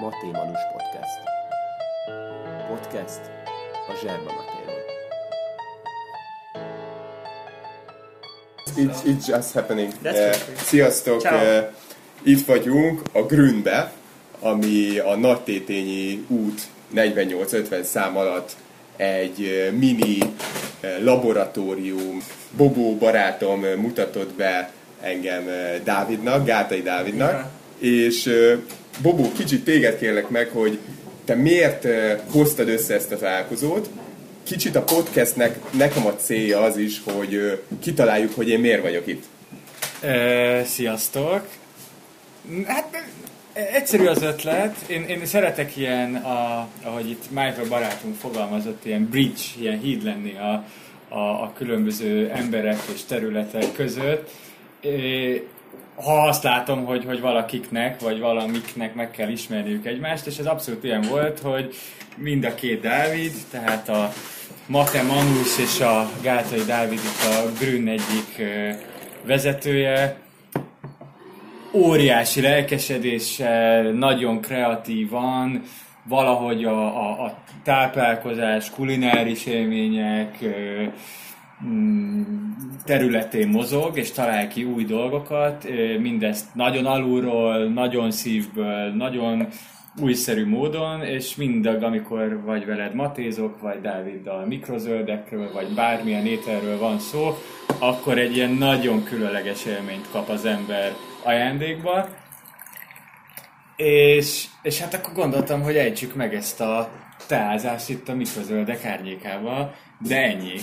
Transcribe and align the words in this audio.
Maté 0.00 0.30
Manus 0.32 0.60
Podcast. 0.72 1.18
Podcast 2.68 3.20
a 3.88 3.94
Zserba 4.02 4.32
Matéról. 4.32 4.78
It's, 8.76 9.04
it's 9.04 9.26
just 9.26 9.52
happening. 9.52 9.92
Perfect. 10.02 10.58
Sziasztok! 10.58 11.24
Eh, 11.24 11.66
Itt 12.22 12.46
vagyunk 12.46 13.02
a 13.12 13.22
Grünbe, 13.22 13.92
ami 14.40 14.98
a 14.98 15.16
Nagytétényi 15.16 16.24
út 16.28 16.60
48-50 16.94 17.82
szám 17.82 18.16
alatt 18.16 18.56
egy 18.96 19.42
eh, 19.44 19.72
mini 19.72 20.18
laboratórium. 21.00 22.22
Bobó 22.56 22.96
barátom 22.96 23.60
mutatott 23.60 24.32
be 24.32 24.70
engem 25.00 25.44
Dávidnak, 25.84 26.44
Gátai 26.44 26.82
Dávidnak, 26.82 27.30
Ja. 27.30 27.50
és 27.88 28.30
Bobó, 29.02 29.32
kicsit 29.32 29.64
téged 29.64 29.98
kérlek 29.98 30.28
meg, 30.28 30.48
hogy 30.48 30.78
te 31.24 31.34
miért 31.34 31.84
eh, 31.84 32.18
hoztad 32.30 32.68
össze 32.68 32.94
ezt 32.94 33.12
a 33.12 33.16
találkozót, 33.16 33.90
Kicsit 34.50 34.76
a 34.76 34.82
podcastnek 34.82 35.72
nekem 35.72 36.06
a 36.06 36.14
célja 36.14 36.60
az 36.60 36.76
is, 36.76 37.02
hogy 37.04 37.34
ö, 37.34 37.52
kitaláljuk, 37.80 38.34
hogy 38.34 38.48
én 38.48 38.60
miért 38.60 38.82
vagyok 38.82 39.06
itt. 39.06 39.24
Ö, 40.02 40.60
sziasztok! 40.64 41.48
Hát 42.66 43.04
egyszerű 43.52 44.06
az 44.06 44.22
ötlet. 44.22 44.76
Én, 44.86 45.02
én 45.02 45.26
szeretek 45.26 45.76
ilyen, 45.76 46.14
a, 46.14 46.68
ahogy 46.82 47.10
itt 47.10 47.30
Michael 47.30 47.68
barátunk 47.68 48.16
fogalmazott, 48.16 48.84
ilyen 48.84 49.08
bridge, 49.10 49.42
ilyen 49.60 49.78
híd 49.78 50.04
lenni 50.04 50.36
a, 50.36 50.64
a, 51.14 51.42
a 51.42 51.52
különböző 51.56 52.30
emberek 52.34 52.78
és 52.94 53.04
területek 53.04 53.72
között. 53.72 54.30
Ha 55.94 56.26
azt 56.26 56.42
látom, 56.42 56.84
hogy, 56.84 57.04
hogy 57.04 57.20
valakiknek, 57.20 58.00
vagy 58.00 58.20
valamiknek 58.20 58.94
meg 58.94 59.10
kell 59.10 59.28
ismerniük 59.28 59.86
egymást, 59.86 60.26
és 60.26 60.38
ez 60.38 60.46
abszolút 60.46 60.84
ilyen 60.84 61.06
volt, 61.08 61.38
hogy 61.38 61.74
mind 62.16 62.44
a 62.44 62.54
két 62.54 62.80
Dávid, 62.80 63.32
tehát 63.50 63.88
a 63.88 64.12
Mate 64.66 65.02
Manus 65.02 65.58
és 65.58 65.80
a 65.80 66.10
Gátai 66.22 66.64
Dávid 66.64 66.98
itt 66.98 67.24
a 67.24 67.52
Grün 67.58 67.88
egyik 67.88 68.42
vezetője, 69.26 70.20
óriási 71.72 72.40
lelkesedéssel, 72.40 73.82
nagyon 73.82 74.40
kreatívan, 74.40 75.62
valahogy 76.04 76.64
a, 76.64 76.84
a, 76.84 77.24
a 77.24 77.38
táplálkozás, 77.64 78.70
kulináris 78.70 79.46
élmények 79.46 80.38
területén 82.84 83.48
mozog, 83.48 83.98
és 83.98 84.10
talál 84.10 84.48
ki 84.48 84.64
új 84.64 84.84
dolgokat, 84.84 85.66
mindezt 85.98 86.54
nagyon 86.54 86.86
alulról, 86.86 87.64
nagyon 87.64 88.10
szívből, 88.10 88.94
nagyon 88.94 89.48
újszerű 90.00 90.46
módon, 90.46 91.02
és 91.02 91.36
mindag, 91.36 91.82
amikor 91.82 92.42
vagy 92.44 92.66
veled 92.66 92.94
matézok, 92.94 93.60
vagy 93.60 93.80
Dáviddal 93.80 94.46
mikrozöldekről, 94.46 95.52
vagy 95.52 95.74
bármilyen 95.74 96.26
ételről 96.26 96.78
van 96.78 96.98
szó, 96.98 97.34
akkor 97.78 98.18
egy 98.18 98.36
ilyen 98.36 98.50
nagyon 98.50 99.04
különleges 99.04 99.64
élményt 99.64 100.10
kap 100.12 100.28
az 100.28 100.44
ember 100.44 100.92
ajándékba. 101.22 102.08
És, 103.76 104.46
és 104.62 104.80
hát 104.80 104.94
akkor 104.94 105.14
gondoltam, 105.14 105.62
hogy 105.62 105.76
ejtsük 105.76 106.14
meg 106.14 106.34
ezt 106.34 106.60
a 106.60 106.88
teázást 107.26 107.88
itt 107.88 108.08
a 108.08 108.14
mikrozöldek 108.14 108.84
árnyékával, 108.84 109.74
de 109.98 110.16
ennyi. 110.16 110.56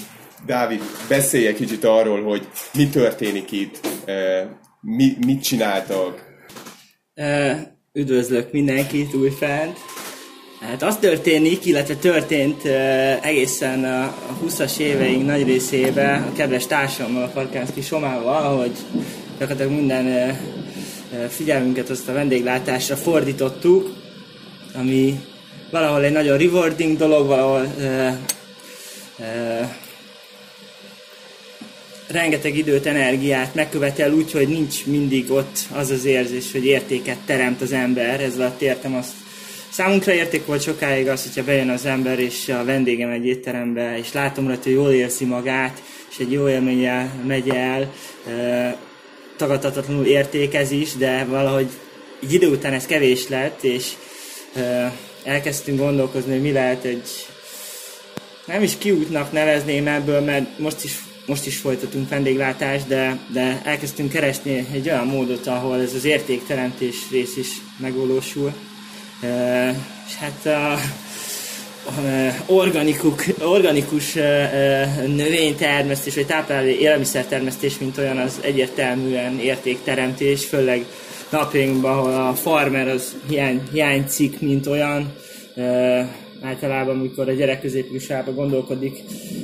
Dávid, 0.46 0.82
beszélj 1.08 1.48
egy 1.48 1.56
kicsit 1.56 1.84
arról, 1.84 2.24
hogy 2.24 2.48
mi 2.74 2.90
történik 2.90 3.52
itt, 3.52 3.88
ö, 4.06 4.42
mi, 4.82 5.18
mit 5.26 5.44
csináltak. 5.44 6.26
Ö, 7.14 7.52
Üdvözlök 7.94 8.52
mindenkit 8.52 9.14
újfent. 9.14 9.78
Hát 10.62 10.84
az 10.84 10.98
történik, 10.98 11.66
illetve 11.66 11.96
történt 11.96 12.66
ö, 12.66 12.70
egészen 13.22 13.84
a 13.84 14.04
a 14.04 14.46
20-as 14.46 14.78
éveink 14.78 15.26
nagy 15.26 15.44
részében 15.44 16.24
a 16.24 16.34
kedves 16.34 16.68
társammal, 16.68 17.24
a 17.24 17.28
Farkánszki 17.28 17.82
Somával, 17.82 18.58
hogy 18.58 18.72
gyakorlatilag 19.40 19.72
minden 19.72 20.38
figyelmünket 21.30 21.90
azt 21.90 22.10
a 22.10 22.14
vendéglátásra 22.14 22.96
fordítottuk, 22.96 23.94
ami 24.74 25.20
valahol 25.72 26.04
egy 26.04 26.12
nagyon 26.12 26.38
rewarding 26.38 26.98
dolog, 26.98 27.28
valahol 27.28 27.68
rengeteg 32.08 32.58
időt, 32.58 32.86
energiát 32.86 33.56
megkövetel 33.56 34.14
úgy, 34.14 34.32
hogy 34.32 34.48
nincs 34.48 34.86
mindig 34.86 35.32
ott 35.32 35.58
az 35.72 35.90
az 35.90 36.06
érzés, 36.06 36.52
hogy 36.52 36.66
értéket 36.66 37.18
teremt 37.26 37.62
az 37.62 37.72
ember. 37.72 38.22
Ez 38.22 38.36
alatt 38.38 38.62
értem 38.62 38.96
azt. 38.96 39.12
Számunkra 39.70 40.14
érték 40.14 40.46
volt 40.46 40.62
sokáig 40.62 41.08
az, 41.08 41.24
hogyha 41.24 41.44
bejön 41.44 41.70
az 41.70 41.86
ember, 41.86 42.20
és 42.20 42.50
a 42.50 42.64
vendégem 42.64 43.10
egy 43.10 43.26
étterembe, 43.26 43.98
és 43.98 44.14
látom 44.14 44.48
rajta, 44.48 44.64
hogy 44.64 44.74
jól 44.74 44.92
érzi 44.92 45.26
magát, 45.26 45.82
és 46.12 46.18
egy 46.18 46.32
jó 46.32 46.50
élménnyel 46.50 47.24
megy 47.28 47.50
el, 47.50 47.94
tagadhatatlanul 49.38 50.06
értékez 50.06 50.72
is, 50.72 50.94
de 50.94 51.26
valahogy 51.26 51.68
egy 52.22 52.34
idő 52.34 52.48
után 52.48 52.74
ez 52.74 52.86
kevés 52.86 53.28
lett, 53.28 53.64
és 53.64 53.92
elkezdtünk 55.24 55.80
gondolkozni, 55.80 56.32
hogy 56.32 56.42
mi 56.42 56.52
lehet 56.52 56.84
egy 56.84 57.10
nem 58.46 58.64
is 58.64 58.78
kiútnak 58.78 59.32
nevezném 59.32 59.88
ebből, 59.88 60.22
mert 60.22 60.60
most 60.60 60.84
is, 60.84 60.98
most 61.28 61.46
is 61.46 61.58
folytatunk 61.58 62.10
vendéglátást, 62.10 62.88
de, 62.88 63.20
de 63.34 63.62
elkezdtünk 63.64 64.12
keresni 64.12 64.68
egy 64.74 64.90
olyan 64.90 65.08
módot, 65.08 65.48
ahol 65.48 65.82
ez 65.82 65.94
az 65.94 66.06
értékteremtés 66.06 66.96
rész 67.12 67.38
is 67.38 67.48
megvalósul. 67.78 68.54
E, 69.22 69.70
és 70.08 70.16
hát 70.16 70.46
a, 70.46 70.80
organikuk, 72.46 73.24
organikus 73.40 74.16
e, 74.16 74.22
e, 74.22 74.86
növénytermesztés, 75.08 76.16
vagy 76.16 76.26
tápláló 76.26 76.68
élelmiszertermesztés, 76.68 77.78
mint 77.78 77.98
olyan, 77.98 78.18
az 78.18 78.40
egyértelműen 78.42 79.40
értékteremtés, 79.40 80.46
főleg 80.46 80.86
napjainkban, 81.30 81.98
ahol 81.98 82.14
a 82.14 82.34
farmer 82.34 82.88
az 82.88 83.16
hiány, 83.30 83.62
hiánycik, 83.72 84.40
mint 84.40 84.68
olyan, 84.68 85.14
e, 85.56 86.26
általában, 86.42 87.00
amikor 87.00 87.30
a 87.30 87.34
gyerek 87.34 87.62
középiskolában 87.62 88.36
gondolkodik, 88.36 89.04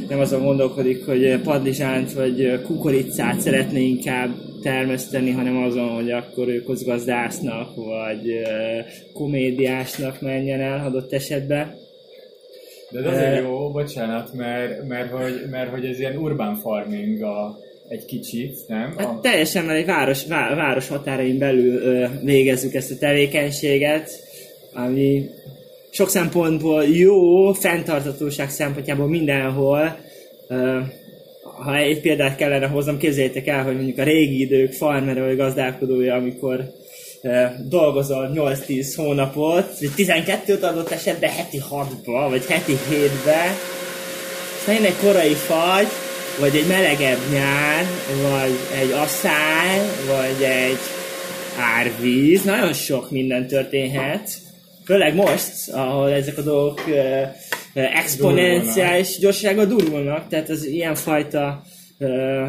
nem 0.09 0.19
azon 0.19 0.43
gondolkodik, 0.43 1.05
hogy 1.05 1.41
padlizsánt 1.43 2.13
vagy 2.13 2.61
kukoricát 2.63 3.39
szeretne 3.39 3.79
inkább 3.79 4.29
termeszteni, 4.61 5.31
hanem 5.31 5.57
azon, 5.57 5.89
hogy 5.89 6.11
akkor 6.11 6.47
ő 6.47 6.61
közgazdásznak 6.61 7.75
vagy 7.75 8.29
eh, 8.29 8.85
komédiásnak 9.13 10.21
menjen 10.21 10.59
el 10.59 10.85
adott 10.85 11.13
esetben. 11.13 11.75
De 12.91 12.99
ez 12.99 13.05
azért 13.05 13.39
jó, 13.39 13.71
bocsánat, 13.71 14.33
mert, 14.33 14.87
mert, 14.87 15.11
hogy, 15.11 15.33
mert 15.49 15.69
hogy 15.69 15.85
ez 15.85 15.99
ilyen 15.99 16.17
urban 16.17 16.55
farming 16.55 17.21
a, 17.21 17.57
egy 17.87 18.05
kicsit, 18.05 18.57
nem? 18.67 18.93
Hát 18.97 19.07
A, 19.07 19.19
teljesen, 19.21 19.65
mert 19.65 19.79
egy 19.79 19.85
város, 19.85 20.25
vá, 20.25 20.55
város 20.55 20.87
határain 20.87 21.37
belül 21.37 21.81
ö, 21.81 22.05
végezzük 22.23 22.73
ezt 22.73 22.91
a 22.91 22.97
tevékenységet, 22.97 24.09
ami 24.73 25.29
sok 25.93 26.09
szempontból 26.09 26.83
jó, 26.83 27.51
fenntartatóság 27.51 28.49
szempontjából 28.49 29.07
mindenhol. 29.07 29.97
Ha 31.63 31.75
egy 31.75 32.01
példát 32.01 32.35
kellene 32.35 32.67
hoznom, 32.67 32.97
képzeljétek 32.97 33.47
el, 33.47 33.63
hogy 33.63 33.75
mondjuk 33.75 33.97
a 33.97 34.03
régi 34.03 34.39
idők 34.39 34.71
farmer 34.71 35.19
vagy 35.19 35.35
gazdálkodója, 35.35 36.15
amikor 36.15 36.63
dolgozol 37.69 38.31
8-10 38.33 38.93
hónapot, 38.95 39.79
vagy 39.79 39.91
12-t 39.97 40.61
adott 40.61 40.91
esetben 40.91 41.29
heti 41.29 41.61
6-ba, 41.71 42.27
vagy 42.29 42.45
heti 42.45 42.73
7-be, 42.91 43.41
aztán 44.57 44.83
egy 44.83 44.97
korai 45.01 45.33
fagy, 45.33 45.87
vagy 46.39 46.55
egy 46.55 46.67
melegebb 46.67 47.19
nyár, 47.33 47.85
vagy 48.21 48.55
egy 48.81 48.91
asszály, 48.91 49.79
vagy 50.07 50.43
egy 50.43 50.79
árvíz, 51.77 52.43
nagyon 52.43 52.73
sok 52.73 53.11
minden 53.11 53.47
történhet. 53.47 54.29
Főleg 54.85 55.15
most, 55.15 55.69
ahol 55.71 56.09
ezek 56.09 56.37
a 56.37 56.41
dolgok 56.41 56.81
exponenciális 57.73 59.17
gyorsággal 59.19 59.65
durulnak, 59.65 60.27
tehát 60.27 60.49
az 60.49 60.65
ilyenfajta 60.65 61.63
ö, 61.97 62.43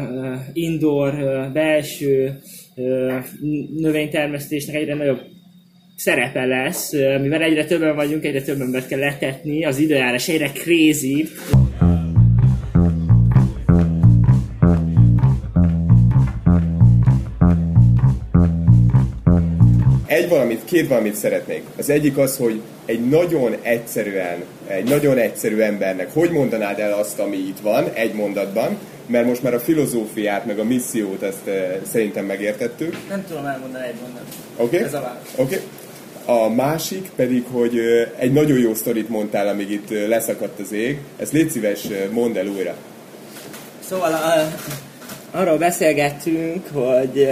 indoor, 0.53 1.13
belső 1.53 2.39
ö, 2.75 3.17
növénytermesztésnek 3.75 4.75
egyre 4.75 4.95
nagyobb 4.95 5.21
szerepe 5.95 6.45
lesz, 6.45 6.91
mivel 7.21 7.41
egyre 7.41 7.65
többen 7.65 7.95
vagyunk, 7.95 8.25
egyre 8.25 8.41
több 8.41 8.61
embert 8.61 8.87
kell 8.87 8.99
letetni, 8.99 9.65
az 9.65 9.77
időjárás 9.77 10.27
egyre 10.27 10.51
crazy, 10.51 11.27
Egy 20.25 20.31
valamit, 20.31 20.65
két 20.65 20.87
valamit 20.87 21.15
szeretnék. 21.15 21.63
Az 21.77 21.89
egyik 21.89 22.17
az, 22.17 22.37
hogy 22.37 22.61
egy 22.85 23.09
nagyon 23.09 23.55
egyszerűen, 23.61 24.43
egy 24.67 24.89
nagyon 24.89 25.17
egyszerű 25.17 25.59
embernek 25.59 26.13
hogy 26.13 26.31
mondanád 26.31 26.79
el 26.79 26.93
azt, 26.93 27.19
ami 27.19 27.37
itt 27.37 27.59
van, 27.59 27.89
egy 27.93 28.13
mondatban, 28.13 28.77
mert 29.05 29.25
most 29.25 29.43
már 29.43 29.53
a 29.53 29.59
filozófiát, 29.59 30.45
meg 30.45 30.59
a 30.59 30.63
missziót 30.63 31.21
ezt 31.21 31.47
eh, 31.47 31.77
szerintem 31.91 32.25
megértettük. 32.25 32.97
Nem 33.09 33.25
tudom 33.27 33.45
elmondani 33.45 33.87
egy 33.87 33.95
mondat. 34.01 34.23
Oké? 34.57 34.77
Ez 34.77 34.93
a 34.93 35.01
válasz. 35.01 35.33
Oké? 35.35 35.61
A 36.25 36.49
másik 36.49 37.09
pedig, 37.15 37.43
hogy 37.51 37.77
ö, 37.77 38.01
egy 38.17 38.33
nagyon 38.33 38.59
jó 38.59 38.73
sztorit 38.73 39.09
mondtál, 39.09 39.47
amíg 39.47 39.71
itt 39.71 39.91
ö, 39.91 40.07
leszakadt 40.07 40.59
az 40.59 40.71
ég. 40.71 40.99
Ezt 41.17 41.31
légy 41.31 41.49
szíves, 41.49 41.87
mondd 42.11 42.37
el 42.37 42.47
újra. 42.47 42.75
Szóval 43.79 44.13
a, 44.13 44.53
arról 45.37 45.57
beszélgettünk, 45.57 46.67
hogy 46.73 47.27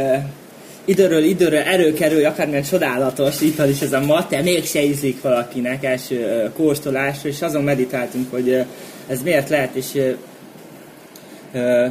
időről 0.86 1.24
időre 1.24 1.66
előkerül 1.66 2.26
akármilyen 2.26 2.64
csodálatos 2.64 3.42
ital 3.42 3.70
is 3.70 3.82
ez 3.82 3.94
a 3.94 4.00
mate, 4.00 4.42
mégse 4.42 4.84
ízik 4.84 5.22
valakinek 5.22 5.84
első 5.84 6.50
kóstolásra, 6.56 7.30
és 7.30 7.42
azon 7.42 7.64
meditáltunk, 7.64 8.32
hogy 8.32 8.64
ez 9.08 9.24
miért 9.24 9.50
lehet, 9.50 9.76
és 9.76 10.02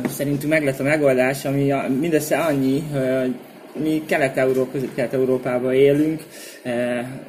szerintünk 0.09 0.53
meg 0.53 0.65
lett 0.65 0.81
a 0.81 0.83
megoldás, 0.83 1.45
ami 1.45 1.73
mindössze 2.01 2.39
annyi, 2.39 2.83
hogy 2.93 3.35
mi 3.83 4.03
Kelet-Európa, 4.07 4.73
Közép-Kelet-Európában 4.73 5.73
élünk, 5.75 6.23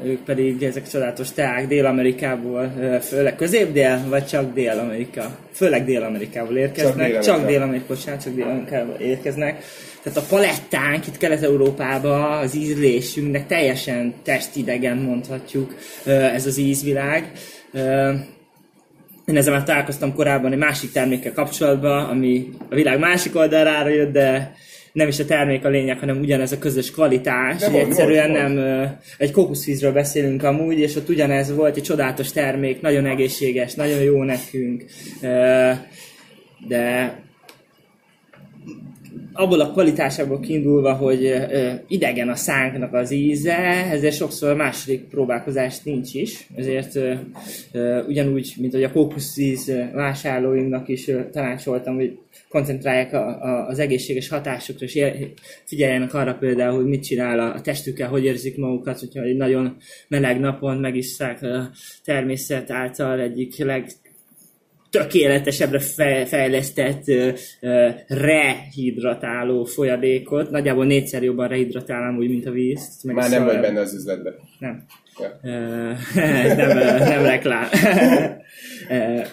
ők 0.04 0.20
pedig 0.20 0.64
ezek 0.64 0.90
csodálatos 0.90 1.32
teák 1.32 1.68
Dél-Amerikából, 1.68 2.74
főleg 3.02 3.36
közép-dél, 3.36 4.04
vagy 4.08 4.26
csak 4.26 4.54
Dél-Amerika? 4.54 5.38
Főleg 5.54 5.86
Dél-Amerikából 5.86 6.58
érkeznek. 6.58 7.20
Csak 7.20 7.46
Dél-Amerika, 7.46 7.86
bocsánat, 7.88 8.24
csak 8.24 8.36
Dél-Amerikából 8.36 8.96
érkeznek. 9.00 9.64
Tehát 10.04 10.20
a 10.20 10.26
palettánk 10.30 11.08
itt 11.08 11.18
Kelet-Európában, 11.18 12.32
az 12.32 12.56
ízlésünknek 12.56 13.48
teljesen 13.48 14.14
testidegen 14.24 14.98
mondhatjuk 14.98 15.76
ez 16.06 16.46
az 16.46 16.58
ízvilág. 16.58 17.32
Én 19.26 19.38
ezzel 19.38 19.54
már 19.54 19.64
találkoztam 19.64 20.14
korábban 20.14 20.52
egy 20.52 20.58
másik 20.58 20.92
termékkel 20.92 21.34
kapcsolatban, 21.34 22.10
ami 22.10 22.50
a 22.70 22.76
világ 22.76 23.00
másik 23.00 23.36
oldalára 23.36 23.90
jött, 23.90 24.12
de 24.12 24.56
nem 24.92 25.08
is 25.08 25.20
a 25.20 25.26
termék 25.26 25.66
a 25.66 25.70
lényeg, 25.70 26.00
hanem 26.00 26.20
ugyanez 26.20 26.52
a 26.52 26.58
közös 26.58 26.92
kvalitás. 26.92 27.60
De 27.60 27.70
mond, 27.70 27.86
egyszerűen 27.86 28.30
mond, 28.30 28.56
nem 28.56 28.98
egy 29.18 29.32
kókuszvízről 29.32 29.92
beszélünk 29.92 30.44
amúgy, 30.44 30.80
és 30.80 30.96
ott 30.96 31.10
ugyanez 31.10 31.56
volt 31.56 31.78
egy 31.78 31.84
csodálatos 31.84 32.32
termék, 32.32 32.82
nagyon 32.82 33.06
egészséges, 33.06 33.74
nagyon 33.74 34.02
jó 34.02 34.24
nekünk, 34.24 34.86
de 36.68 37.14
abból 39.34 39.60
a 39.60 39.72
kvalitásából 39.72 40.40
kiindulva, 40.40 40.94
hogy 40.94 41.34
idegen 41.88 42.30
a 42.30 42.36
szánknak 42.36 42.94
az 42.94 43.12
íze, 43.12 43.58
ezért 43.92 44.16
sokszor 44.16 44.50
a 44.50 44.56
második 44.56 45.04
próbálkozás 45.04 45.82
nincs 45.84 46.14
is, 46.14 46.48
ezért 46.56 47.00
ugyanúgy, 48.08 48.54
mint 48.58 48.74
hogy 48.74 48.84
a 48.84 48.92
kókuszíz 48.92 49.72
vásárlóimnak 49.94 50.88
is 50.88 51.12
tanácsoltam, 51.32 51.96
hogy 51.96 52.18
koncentrálják 52.50 53.14
a, 53.14 53.28
a, 53.28 53.68
az 53.68 53.80
egészséges 53.80 54.30
hatásokra, 54.30 54.86
és 54.86 55.00
figyeljenek 55.64 56.14
arra 56.14 56.34
például, 56.34 56.76
hogy 56.76 56.90
mit 56.90 57.04
csinál 57.04 57.40
a 57.40 57.62
testükkel, 57.62 58.10
hogy 58.10 58.24
érzik 58.24 58.58
magukat, 58.58 59.00
hogyha 59.00 59.22
egy 59.22 59.36
nagyon 59.36 59.78
meleg 60.08 60.40
napon 60.40 60.78
megisszák 60.78 61.42
a 61.42 61.72
természet 62.04 62.72
által 62.72 63.20
egyik 63.20 63.58
leg 63.58 63.86
tökéletesebbre 64.94 65.80
fe- 65.80 66.28
fejlesztett 66.28 67.04
rehidratáló 68.08 69.64
folyadékot. 69.64 70.50
Nagyjából 70.50 70.86
négyszer 70.86 71.24
jobban 71.24 71.48
rehidratál 71.48 72.08
amúgy, 72.08 72.30
mint 72.30 72.46
a 72.46 72.52
víz. 72.52 73.04
Meg 73.04 73.16
Már 73.16 73.30
nem 73.30 73.46
vagy 73.46 73.60
benne 73.60 73.80
az 73.80 73.94
üzletben. 73.94 74.34
Nem. 74.60 74.86
Ja. 75.20 75.40
Ez 76.22 76.58
nem, 76.58 76.78
nem 76.98 77.24
reklám. 77.24 77.68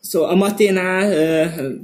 Szóval 0.00 0.30
a 0.30 0.34
Maténál 0.34 1.08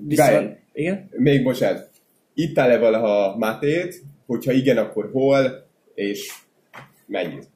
viszont... 0.06 0.31
Gály. 0.31 0.58
Igen? 0.73 1.08
Még 1.11 1.43
bocsánat, 1.43 1.91
ittál-e 2.35 2.79
valaha 2.79 3.37
mátét? 3.38 4.03
Hogyha 4.26 4.53
igen, 4.53 4.76
akkor 4.76 5.11
hol? 5.12 5.67
És 5.94 6.32
mennyit? 7.06 7.49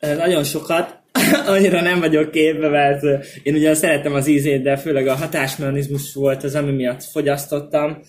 Nagyon 0.00 0.44
sokat. 0.44 1.01
Annyira 1.46 1.80
nem 1.80 2.00
vagyok 2.00 2.30
képbe, 2.30 2.68
mert 2.68 3.02
én 3.42 3.54
ugyan 3.54 3.74
szeretem 3.74 4.14
az 4.14 4.26
ízét, 4.26 4.62
de 4.62 4.76
főleg 4.76 5.06
a 5.06 5.14
hatásmechanizmus 5.14 6.14
volt 6.14 6.42
az, 6.42 6.54
ami 6.54 6.72
miatt 6.72 7.02
fogyasztottam. 7.02 8.02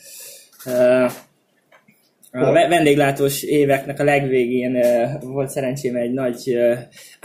A 2.36 2.52
ve- 2.52 2.68
vendéglátós 2.68 3.44
éveknek 3.44 4.00
a 4.00 4.04
legvégén 4.04 4.78
volt 5.22 5.50
szerencsém 5.50 5.96
egy 5.96 6.12
nagy 6.12 6.58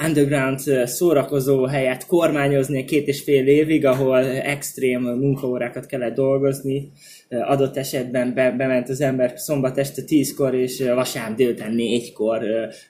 underground 0.07 0.59
szórakozó 0.85 1.65
helyet 1.65 2.07
kormányozni 2.07 2.85
két 2.85 3.07
és 3.07 3.23
fél 3.23 3.47
évig, 3.47 3.87
ahol 3.87 4.25
extrém 4.27 5.03
munkaórákat 5.03 5.87
kellett 5.87 6.15
dolgozni. 6.15 6.91
Adott 7.29 7.77
esetben 7.77 8.35
be, 8.35 8.51
bement 8.51 8.89
az 8.89 9.01
ember 9.01 9.33
szombat 9.37 9.79
este 9.79 10.03
tízkor, 10.03 10.55
és 10.55 10.81
vasárnap 10.95 11.37
délután 11.37 11.73
négykor 11.73 12.41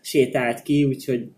sétált 0.00 0.62
ki, 0.62 0.84
úgyhogy 0.84 1.28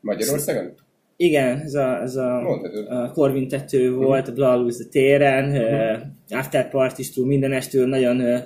Magyarországon? 0.00 0.74
Igen, 1.20 1.60
ez 1.60 1.74
a, 1.74 2.00
ez 2.02 2.16
a, 2.16 2.40
a 2.88 3.12
korvintető 3.12 3.92
volt 3.92 4.28
a 4.28 4.32
Blahalúza 4.32 4.84
téren, 4.90 5.56
uh 5.56 6.08
afterpartistól, 6.32 7.26
minden 7.26 7.52
estől 7.52 7.86
nagyon 7.86 8.20
uh, 8.20 8.38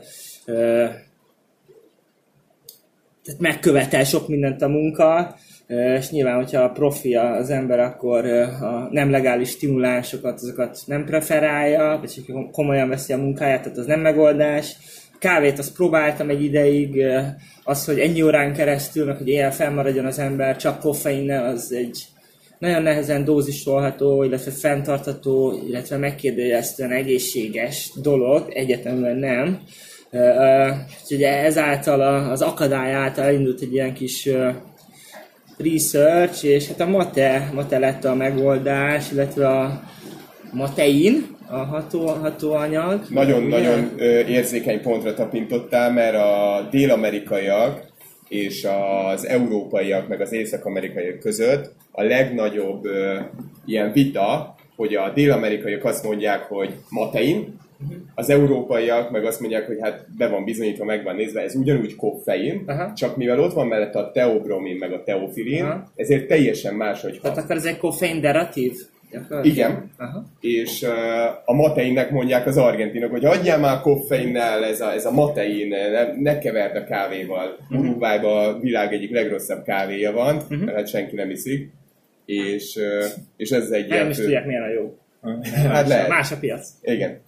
uh, 0.46 0.88
tehát 3.24 3.40
megkövetel 3.40 4.04
sok 4.04 4.28
mindent 4.28 4.62
a 4.62 4.68
munka, 4.68 5.36
és 5.98 6.10
nyilván, 6.10 6.36
hogyha 6.36 6.62
a 6.62 6.70
profi 6.70 7.14
az 7.14 7.50
ember, 7.50 7.78
akkor 7.78 8.26
a 8.60 8.88
nem 8.90 9.10
legális 9.10 9.48
stimulánsokat, 9.48 10.34
azokat 10.34 10.78
nem 10.86 11.04
preferálja, 11.04 11.98
vagy 12.00 12.14
hogyha 12.14 12.50
komolyan 12.50 12.88
veszi 12.88 13.12
a 13.12 13.16
munkáját, 13.18 13.62
tehát 13.62 13.78
az 13.78 13.86
nem 13.86 14.00
megoldás. 14.00 14.76
Kávét 15.18 15.58
azt 15.58 15.74
próbáltam 15.74 16.30
egy 16.30 16.42
ideig, 16.42 17.02
az, 17.62 17.84
hogy 17.84 17.98
ennyi 17.98 18.22
órán 18.22 18.52
keresztül, 18.52 19.06
meg 19.06 19.16
hogy 19.16 19.28
éjjel 19.28 19.52
fennmaradjon 19.52 20.06
az 20.06 20.18
ember 20.18 20.56
csak 20.56 20.80
koffeinnel, 20.80 21.44
az 21.44 21.72
egy 21.72 22.04
nagyon 22.58 22.82
nehezen 22.82 23.24
dózisolható, 23.24 24.22
illetve 24.22 24.50
fenntartható, 24.50 25.62
illetve 25.68 25.96
megkérdőjelezően 25.96 26.90
egészséges 26.90 27.90
dolog, 28.02 28.50
egyetemben 28.52 29.16
nem. 29.16 29.60
Úgyhogy 31.02 31.22
ezáltal 31.22 32.00
az 32.30 32.42
akadály 32.42 32.92
által 32.92 33.24
elindult 33.24 33.60
egy 33.60 33.72
ilyen 33.72 33.94
kis 33.94 34.28
research, 35.58 36.44
és 36.44 36.68
hát 36.68 36.80
a 36.80 36.86
mate, 36.86 37.50
mate 37.54 37.78
lett 37.78 38.04
a 38.04 38.14
megoldás, 38.14 39.12
illetve 39.12 39.48
a 39.48 39.82
matein, 40.52 41.36
a 41.48 41.56
ható, 41.56 42.06
hatóanyag. 42.06 43.04
Nagyon-nagyon 43.08 43.90
ö, 43.96 44.18
érzékeny 44.20 44.80
pontra 44.80 45.14
tapintottál, 45.14 45.92
mert 45.92 46.16
a 46.16 46.68
dél-amerikaiak 46.70 47.92
és 48.28 48.66
az 49.12 49.26
európaiak, 49.26 50.08
meg 50.08 50.20
az 50.20 50.32
észak-amerikaiak 50.32 51.18
között 51.18 51.72
a 51.96 52.02
legnagyobb 52.02 52.84
ö, 52.84 53.18
ilyen 53.64 53.92
vita, 53.92 54.54
hogy 54.76 54.94
a 54.94 55.12
dél-amerikaiak 55.14 55.84
azt 55.84 56.04
mondják, 56.04 56.42
hogy 56.42 56.74
matein, 56.88 57.62
az 58.14 58.30
európaiak 58.30 59.10
meg 59.10 59.24
azt 59.24 59.40
mondják, 59.40 59.66
hogy 59.66 59.76
hát 59.80 60.06
be 60.16 60.28
van 60.28 60.44
bizonyítva, 60.44 60.84
meg 60.84 61.04
van 61.04 61.16
nézve, 61.16 61.40
ez 61.40 61.54
ugyanúgy 61.54 61.96
koffein, 61.96 62.62
Aha. 62.66 62.92
csak 62.92 63.16
mivel 63.16 63.40
ott 63.40 63.52
van 63.52 63.66
mellette 63.66 63.98
a 63.98 64.10
teobromin 64.10 64.76
meg 64.76 64.92
a 64.92 65.02
teofilin, 65.02 65.64
Aha. 65.64 65.90
ezért 65.96 66.28
teljesen 66.28 66.74
máshogy 66.74 67.20
Tehát 67.20 67.36
hat. 67.36 67.44
akkor 67.44 67.56
ez 67.56 67.64
egy 67.64 67.78
koffein 67.78 68.20
deratív? 68.20 68.72
gyakorlatilag? 69.10 69.56
Igen. 69.56 69.90
Aha. 69.98 70.24
és 70.40 70.82
uh, 70.82 70.90
a 71.44 71.52
mateinnek 71.54 72.10
mondják 72.10 72.46
az 72.46 72.56
argentinok, 72.56 73.10
hogy 73.10 73.24
adjál 73.24 73.58
már 73.58 73.80
koffeinnel, 73.80 74.64
ez 74.64 74.80
a, 74.80 74.92
ez 74.92 75.06
a 75.06 75.10
matein, 75.10 75.68
ne, 75.68 76.12
ne 76.20 76.38
keverd 76.38 76.76
a 76.76 76.84
kávéval. 76.84 77.46
Mhm. 77.46 77.78
Uh-huh. 77.78 77.90
Uruguayban 77.90 78.54
a 78.54 78.58
világ 78.58 78.92
egyik 78.92 79.10
legrosszabb 79.10 79.64
kávéja 79.64 80.12
van, 80.12 80.36
uh-huh. 80.36 80.64
mert 80.64 80.76
hát 80.76 80.88
senki 80.88 81.14
nem 81.14 81.30
iszik, 81.30 81.72
és, 82.24 82.78
és 83.36 83.50
ez 83.50 83.70
egy 83.70 83.88
Nem 83.88 84.10
is 84.10 84.16
tudják, 84.16 84.46
milyen 84.46 84.62
a 84.62 84.68
jó. 84.72 84.98
Hát 85.54 85.88
lehet. 85.88 86.08
Más 86.08 86.32
a 86.32 86.36
piac. 86.38 86.68
Igen. 86.82 87.20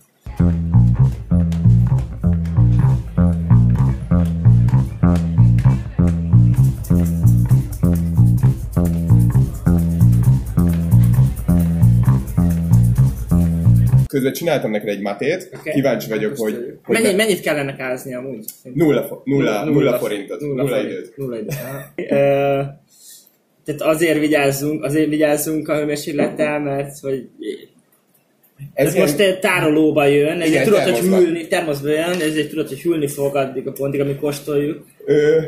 Közben 14.08 14.32
csináltam 14.32 14.70
neked 14.70 14.88
egy 14.88 15.00
matét, 15.00 15.50
Oké. 15.58 15.70
kíváncsi 15.70 16.08
vagyok, 16.08 16.36
hogy, 16.36 16.54
hogy 16.84 16.94
Mennyi, 16.94 17.06
ne- 17.10 17.16
mennyit 17.16 17.40
kellene 17.40 17.74
ázni 17.78 18.14
amúgy? 18.14 18.44
nulla, 18.74 19.02
fo- 19.02 19.24
nulla, 19.24 19.64
nulla, 19.64 19.98
forintot, 19.98 20.40
nulla, 20.40 20.62
nulla 20.62 20.76
forint, 20.76 20.90
időt. 20.92 21.16
Nulla 21.16 21.36
időt. 21.38 21.54
Tehát 23.66 23.80
azért 23.82 24.18
vigyázzunk, 24.18 24.84
azért 24.84 25.08
vigyázzunk 25.08 25.68
a 25.68 25.76
hőmérséklettel, 25.76 26.60
mert 26.60 26.98
hogy 27.00 27.28
ez 28.74 28.94
ilyen- 28.94 29.06
most 29.06 29.38
tárolóba 29.40 30.04
jön, 30.06 30.40
ezért 30.40 30.48
Igen, 30.48 30.64
tudod, 30.64 30.80
hogy 30.82 30.92
termoszba. 30.92 31.18
hűlni, 31.18 31.46
termoszba 31.46 31.88
jön, 31.88 32.20
ezért 32.20 32.48
tudod, 32.48 32.68
hogy 32.68 32.80
hűlni 32.80 33.08
fog 33.08 33.36
addig 33.36 33.66
a 33.66 33.72
pontig, 33.72 34.00
amíg 34.00 34.16
kóstoljuk. 34.16 34.84
Ö, 35.04 35.40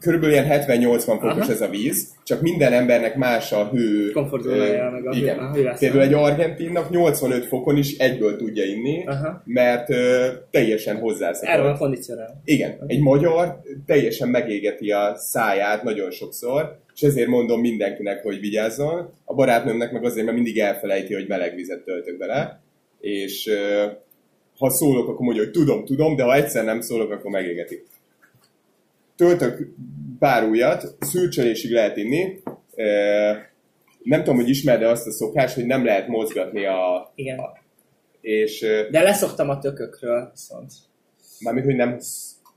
körülbelül 0.00 0.34
ilyen 0.34 0.46
70-80 0.48 0.98
fokos 0.98 1.22
Aha. 1.22 1.52
ez 1.52 1.60
a 1.60 1.68
víz, 1.68 2.08
csak 2.24 2.40
minden 2.40 2.72
embernek 2.72 3.16
más 3.16 3.52
a 3.52 3.68
hő. 3.68 4.10
Komfortzónája, 4.10 4.86
ö, 4.86 4.90
meg 4.90 5.06
a 5.06 5.14
hő- 5.14 5.20
igen. 5.20 5.38
a 5.38 5.52
hőállás. 5.52 5.78
Például 5.78 6.02
egy 6.02 6.12
argentinnak 6.12 6.90
85 6.90 7.44
fokon 7.46 7.76
is 7.76 7.96
egyből 7.98 8.36
tudja 8.36 8.64
inni, 8.64 9.04
Aha. 9.06 9.42
mert 9.44 9.90
ö, 9.90 10.26
teljesen 10.50 10.94
Erről 10.96 11.02
van 11.08 11.12
hozzászokott. 11.12 11.78
kondicionál. 11.78 12.40
Igen, 12.44 12.78
egy 12.86 13.00
magyar 13.00 13.60
teljesen 13.86 14.28
megégeti 14.28 14.90
a 14.90 15.14
száját 15.16 15.82
nagyon 15.82 16.10
sokszor, 16.10 16.78
és 16.94 17.02
ezért 17.02 17.28
mondom 17.28 17.60
mindenkinek, 17.60 18.22
hogy 18.22 18.40
vigyázzon. 18.40 19.12
A 19.24 19.34
barátnőmnek 19.34 19.92
meg 19.92 20.04
azért, 20.04 20.24
mert 20.24 20.36
mindig 20.36 20.58
elfelejti, 20.58 21.14
hogy 21.14 21.28
meleg 21.28 21.54
vizet 21.54 21.80
töltök 21.84 22.18
bele, 22.18 22.60
és 23.00 23.46
ö, 23.46 23.84
ha 24.58 24.70
szólok, 24.70 25.08
akkor 25.08 25.24
mondja, 25.24 25.42
hogy 25.42 25.52
tudom, 25.52 25.84
tudom, 25.84 26.16
de 26.16 26.22
ha 26.22 26.34
egyszer 26.34 26.64
nem 26.64 26.80
szólok, 26.80 27.10
akkor 27.10 27.30
megégeti. 27.30 27.82
Töltök 29.20 29.68
pár 30.18 30.44
újat, 30.44 30.96
szürcsölésig 31.00 31.70
lehet 31.72 31.96
inni. 31.96 32.40
Nem 34.02 34.18
tudom, 34.22 34.36
hogy 34.36 34.48
ismered 34.48 34.82
azt 34.82 35.06
a 35.06 35.12
szokást, 35.12 35.54
hogy 35.54 35.66
nem 35.66 35.84
lehet 35.84 36.08
mozgatni 36.08 36.66
a... 36.66 37.12
Igen. 37.14 37.40
És 38.20 38.62
ö, 38.62 38.88
De 38.90 39.02
leszoktam 39.02 39.48
a 39.48 39.58
tökökről 39.58 40.30
viszont. 40.30 40.72
mármint, 41.40 41.66
hogy 41.66 41.74
nem, 41.74 41.98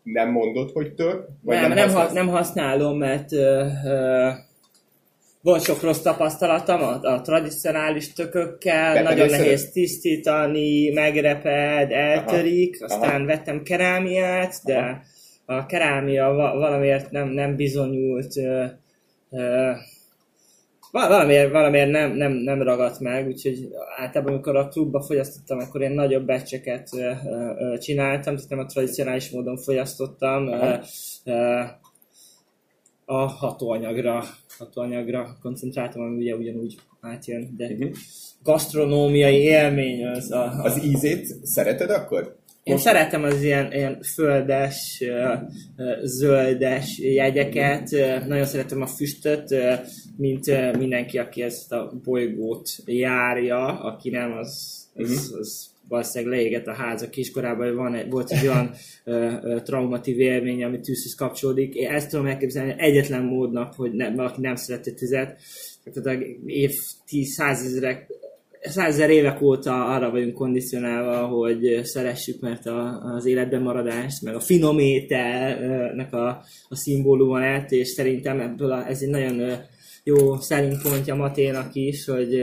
nem 0.04 0.30
mondod, 0.32 0.72
hogy 0.72 0.94
tök? 0.94 1.28
Vagy 1.42 1.56
nem, 1.60 1.72
nem, 1.72 1.88
nem, 1.88 1.96
ha, 1.96 2.12
nem 2.12 2.28
használom, 2.28 2.98
mert 2.98 3.32
ö, 3.32 3.66
ö, 3.86 4.30
volt 5.42 5.64
sok 5.64 5.82
rossz 5.82 6.02
tapasztalatom 6.02 6.82
a, 6.82 7.00
a 7.02 7.22
tradicionális 7.22 8.14
tökökkel, 8.14 8.94
Betelészed? 8.94 9.18
nagyon 9.18 9.40
nehéz 9.40 9.72
tisztítani, 9.72 10.90
megreped, 10.90 11.92
eltörik, 11.92 12.84
Aha. 12.84 12.94
aztán 12.94 13.16
Aha. 13.16 13.26
vettem 13.26 13.64
kerámiát, 13.64 14.56
de 14.66 15.02
a 15.46 15.66
kerámia 15.66 16.34
va- 16.34 16.54
valamiért 16.54 17.12
nem, 17.12 17.28
nem 17.28 17.56
bizonyult 17.56 18.38
ö, 18.38 18.66
ö, 19.32 19.72
val- 20.92 21.08
valamiért, 21.10 21.52
valamiért 21.52 21.92
nem, 21.92 22.12
nem, 22.12 22.32
nem 22.32 22.62
ragadt 22.62 23.00
meg, 23.00 23.28
úgyhogy 23.28 23.70
általában 23.98 24.34
amikor 24.34 24.56
a 24.56 24.68
klubba 24.68 25.02
fogyasztottam, 25.02 25.60
akkor 25.60 25.82
én 25.82 25.92
nagyobb 25.92 26.26
becseket 26.26 26.90
csináltam, 27.80 28.36
tehát 28.36 28.50
nem 28.50 28.60
a 28.60 28.66
tradicionális 28.66 29.30
módon 29.30 29.58
fogyasztottam. 29.58 30.48
Ö, 30.48 30.52
Aha. 30.52 30.80
ö, 31.24 31.62
a 33.06 33.16
hatóanyagra, 33.28 34.24
hatóanyagra 34.58 35.38
koncentráltam, 35.42 36.02
ami 36.02 36.18
ugye 36.22 36.36
ugyanúgy 36.36 36.78
átjön, 37.02 37.54
de 37.58 37.70
Mhm. 37.70 37.88
gasztronómiai 38.44 39.36
élmény 39.42 40.06
az 40.08 40.32
a, 40.32 40.44
a 40.44 40.64
Az 40.64 40.84
ízét 40.84 41.26
szereted 41.44 41.90
akkor? 41.90 42.36
Én 42.64 42.78
szeretem 42.78 43.24
az 43.24 43.42
ilyen, 43.42 43.72
ilyen 43.72 44.02
földes, 44.02 45.04
zöldes 46.04 47.00
jegyeket, 47.00 47.90
nagyon 48.28 48.46
szeretem 48.46 48.82
a 48.82 48.88
füstöt, 48.88 49.56
mint 50.18 50.78
mindenki, 50.78 51.18
aki 51.18 51.42
ezt 51.42 51.72
a 51.72 52.00
bolygót 52.04 52.70
járja, 52.86 53.82
aki 53.82 54.10
nem, 54.10 54.32
az, 54.32 54.84
az, 54.94 55.36
az 55.40 55.72
valószínűleg 55.88 56.38
leégett 56.38 56.68
a 56.68 56.74
háza 56.74 57.10
kiskorában, 57.10 57.76
van 57.76 57.96
egy, 57.96 58.10
volt 58.10 58.32
egy 58.32 58.48
olyan 58.48 58.72
ö, 59.04 59.34
ö, 59.42 59.62
traumatív 59.62 60.20
élmény, 60.20 60.64
ami 60.64 60.80
tűzhöz 60.80 61.16
kapcsolódik. 61.16 61.74
Én 61.74 61.90
ezt 61.90 62.10
tudom 62.10 62.26
elképzelni 62.26 62.76
egyetlen 62.78 63.24
módnak, 63.24 63.74
hogy 63.74 63.92
ne, 63.92 64.16
valaki 64.16 64.42
nem 64.42 64.56
szereti 64.56 64.94
tüzet. 64.94 65.40
Tehát 65.84 66.22
év, 66.46 66.72
tíz, 67.08 67.34
százezrek 67.34 68.08
százezer 68.64 69.10
évek 69.10 69.42
óta 69.42 69.86
arra 69.86 70.12
vagyunk 70.12 70.34
kondicionálva, 70.34 71.28
hogy 71.28 71.80
szeressük, 71.84 72.42
mert 72.42 72.66
a, 72.66 73.02
az 73.16 73.26
életben 73.26 73.62
maradást, 73.62 74.22
meg 74.22 74.36
a 74.36 74.40
finom 74.40 74.80
ételnek 74.80 76.14
a, 76.14 76.28
a 76.70 76.76
szimbóluma 76.76 77.40
lett, 77.40 77.72
és 77.72 77.88
szerintem 77.88 78.40
ebből 78.40 78.72
a, 78.72 78.88
ez 78.88 79.02
egy 79.02 79.10
nagyon 79.10 79.42
jó 80.04 80.40
selling 80.40 80.82
pontja 80.82 81.16
Maténak 81.16 81.76
is, 81.76 82.06
hogy 82.06 82.42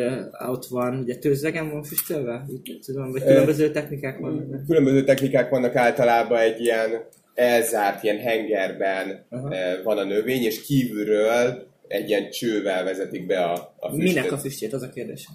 ott 0.49 0.67
van, 0.67 0.99
ugye 0.99 1.17
tőzegen 1.17 1.71
van 1.71 1.83
füstölve? 1.83 2.47
Tudom, 2.85 3.11
vagy 3.11 3.25
különböző 3.25 3.71
technikák 3.71 4.19
vannak. 4.19 4.67
Különböző 4.67 5.05
technikák 5.05 5.51
vannak 5.51 5.77
általában 5.77 6.39
egy 6.39 6.61
ilyen 6.61 6.91
elzárt 7.35 8.03
ilyen 8.03 8.19
hengerben 8.19 9.27
Aha. 9.31 9.55
van 9.85 9.99
a 9.99 10.05
növény, 10.05 10.43
és 10.43 10.63
kívülről 10.63 11.69
egy 11.89 12.09
ilyen 12.09 12.31
csővel 12.31 12.85
vezetik 12.85 13.27
be 13.27 13.43
a, 13.43 13.75
a 13.79 13.89
füstöt. 13.89 14.15
Minek 14.15 14.33
a 14.33 14.39
füstjét, 14.39 14.73
az 14.73 14.83
a 14.83 14.91
kérdés. 14.91 15.29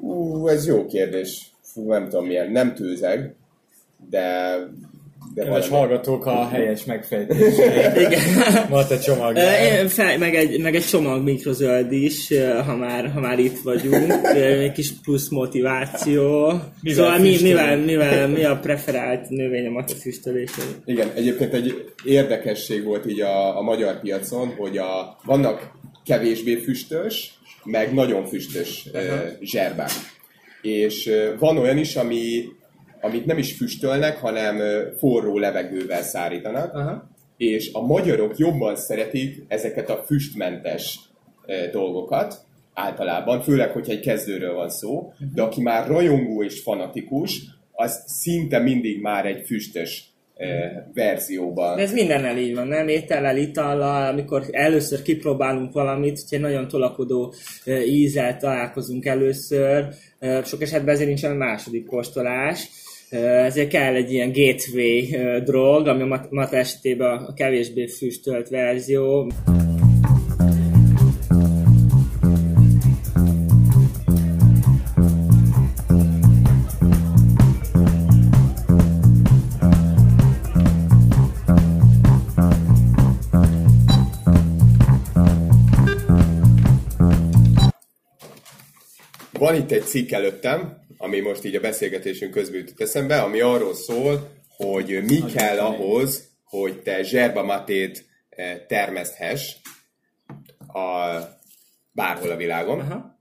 Ú, 0.00 0.48
ez 0.48 0.66
jó 0.66 0.86
kérdés. 0.86 1.50
Fú, 1.62 1.88
nem 1.88 2.08
tudom 2.08 2.26
milyen. 2.26 2.50
Nem 2.50 2.74
tőzeg, 2.74 3.34
de... 4.10 4.56
de 5.34 5.42
Kedves 5.42 5.68
valami. 5.68 5.88
hallgatók 5.88 6.26
a 6.26 6.48
helyes 6.48 6.84
megfejtésre. 6.84 7.92
Igen. 8.06 8.20
Volt 8.68 8.90
a 8.90 8.98
csomag. 8.98 9.36
Fel, 9.88 10.18
meg, 10.18 10.34
egy, 10.34 10.60
meg 10.60 10.74
egy 10.74 10.84
csomag 10.84 11.22
mikrozöld 11.22 11.92
is, 11.92 12.32
ha 12.66 12.76
már, 12.76 13.10
ha 13.10 13.20
már 13.20 13.38
itt 13.38 13.58
vagyunk, 13.62 14.12
egy 14.34 14.72
kis 14.72 14.92
plusz 15.02 15.28
motiváció. 15.28 16.52
Mivel 16.82 17.04
szóval 17.04 17.18
mi, 17.18 17.36
mivel, 17.42 17.76
mivel, 17.76 18.28
mi 18.28 18.44
a 18.44 18.58
preferált 18.58 19.28
növény 19.28 19.66
a 19.66 19.84
füstölésre? 19.88 20.62
Igen, 20.84 21.10
egyébként 21.14 21.54
egy 21.54 21.92
érdekesség 22.04 22.84
volt 22.84 23.06
így 23.06 23.20
a, 23.20 23.58
a 23.58 23.62
magyar 23.62 24.00
piacon, 24.00 24.54
hogy 24.58 24.78
a, 24.78 25.18
vannak 25.24 25.78
kevésbé 26.04 26.56
füstös, 26.56 27.39
meg 27.64 27.94
nagyon 27.94 28.26
füstös 28.26 28.88
zserbák. 29.40 29.90
És 30.62 31.10
van 31.38 31.58
olyan 31.58 31.78
is, 31.78 31.96
ami, 31.96 32.44
amit 33.00 33.26
nem 33.26 33.38
is 33.38 33.56
füstölnek, 33.56 34.16
hanem 34.16 34.60
forró 34.98 35.38
levegővel 35.38 36.02
szárítanak. 36.02 36.74
Aha. 36.74 37.08
és 37.36 37.70
a 37.72 37.86
magyarok 37.86 38.38
jobban 38.38 38.76
szeretik 38.76 39.44
ezeket 39.48 39.90
a 39.90 40.02
füstmentes 40.06 40.98
dolgokat, 41.72 42.44
általában, 42.74 43.40
főleg, 43.40 43.70
hogyha 43.70 43.92
egy 43.92 44.00
kezdőről 44.00 44.54
van 44.54 44.70
szó, 44.70 45.12
de 45.34 45.42
aki 45.42 45.62
már 45.62 45.86
rajongó 45.86 46.42
és 46.42 46.60
fanatikus, 46.62 47.40
az 47.72 48.02
szinte 48.06 48.58
mindig 48.58 49.00
már 49.00 49.26
egy 49.26 49.46
füstös 49.46 50.09
verzióban. 50.94 51.76
De 51.76 51.82
ez 51.82 51.92
mindennel 51.92 52.38
így 52.38 52.54
van, 52.54 52.66
nem? 52.66 52.88
Étellel, 52.88 53.36
itallal, 53.36 54.08
amikor 54.12 54.42
először 54.50 55.02
kipróbálunk 55.02 55.72
valamit, 55.72 56.18
hogyha 56.18 56.36
egy 56.36 56.42
nagyon 56.42 56.68
tolakodó 56.68 57.34
ízzel 57.86 58.36
találkozunk 58.36 59.06
először, 59.06 59.88
sok 60.44 60.62
esetben 60.62 60.94
ezért 60.94 61.08
nincsen 61.08 61.36
második 61.36 61.86
kóstolás, 61.86 62.68
ezért 63.10 63.68
kell 63.68 63.94
egy 63.94 64.12
ilyen 64.12 64.32
gateway 64.32 65.40
drog, 65.44 65.86
ami 65.86 66.02
a 66.02 66.26
mat- 66.30 66.52
esetében 66.52 67.16
a 67.16 67.34
kevésbé 67.34 67.86
füstölt 67.86 68.48
verzió. 68.48 69.30
Van 89.50 89.58
itt 89.58 89.70
egy 89.70 89.84
cikk 89.84 90.10
előttem, 90.10 90.76
ami 90.98 91.20
most 91.20 91.44
így 91.44 91.54
a 91.54 91.60
beszélgetésünk 91.60 92.32
közben 92.32 92.58
jutott 92.58 92.80
eszembe, 92.80 93.20
ami 93.22 93.40
arról 93.40 93.74
szól, 93.74 94.30
hogy 94.48 95.02
mi 95.06 95.24
kell 95.34 95.58
ahhoz, 95.58 96.28
hogy 96.44 96.82
te 96.82 97.02
zserba 97.02 97.42
matét 97.42 98.04
eh, 98.28 98.60
termeszthess 98.68 99.54
a, 100.66 101.18
bárhol 101.92 102.30
a 102.30 102.36
világon. 102.36 102.80
Aha. 102.80 103.18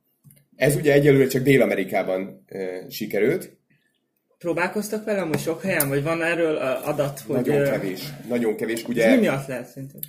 Ez 0.55 0.75
ugye 0.75 0.93
egyelőre 0.93 1.27
csak 1.27 1.43
Dél-Amerikában 1.43 2.43
e, 2.47 2.89
sikerült. 2.89 3.57
Próbálkoztak 4.37 5.05
vele 5.05 5.23
most 5.23 5.43
sok 5.43 5.61
helyen, 5.61 5.87
vagy 5.87 6.03
van 6.03 6.23
erről 6.23 6.55
ö, 6.55 6.59
adat, 6.83 7.19
hogy... 7.19 7.35
Nagyon 7.35 7.63
kevés. 7.63 8.01
Nagyon 8.27 8.55
kevés. 8.55 8.81
Ez 8.81 8.89
Ugye 8.89 9.09
mi 9.09 9.19
miatt 9.19 9.47
lehet 9.47 9.67
szerintem? 9.67 9.99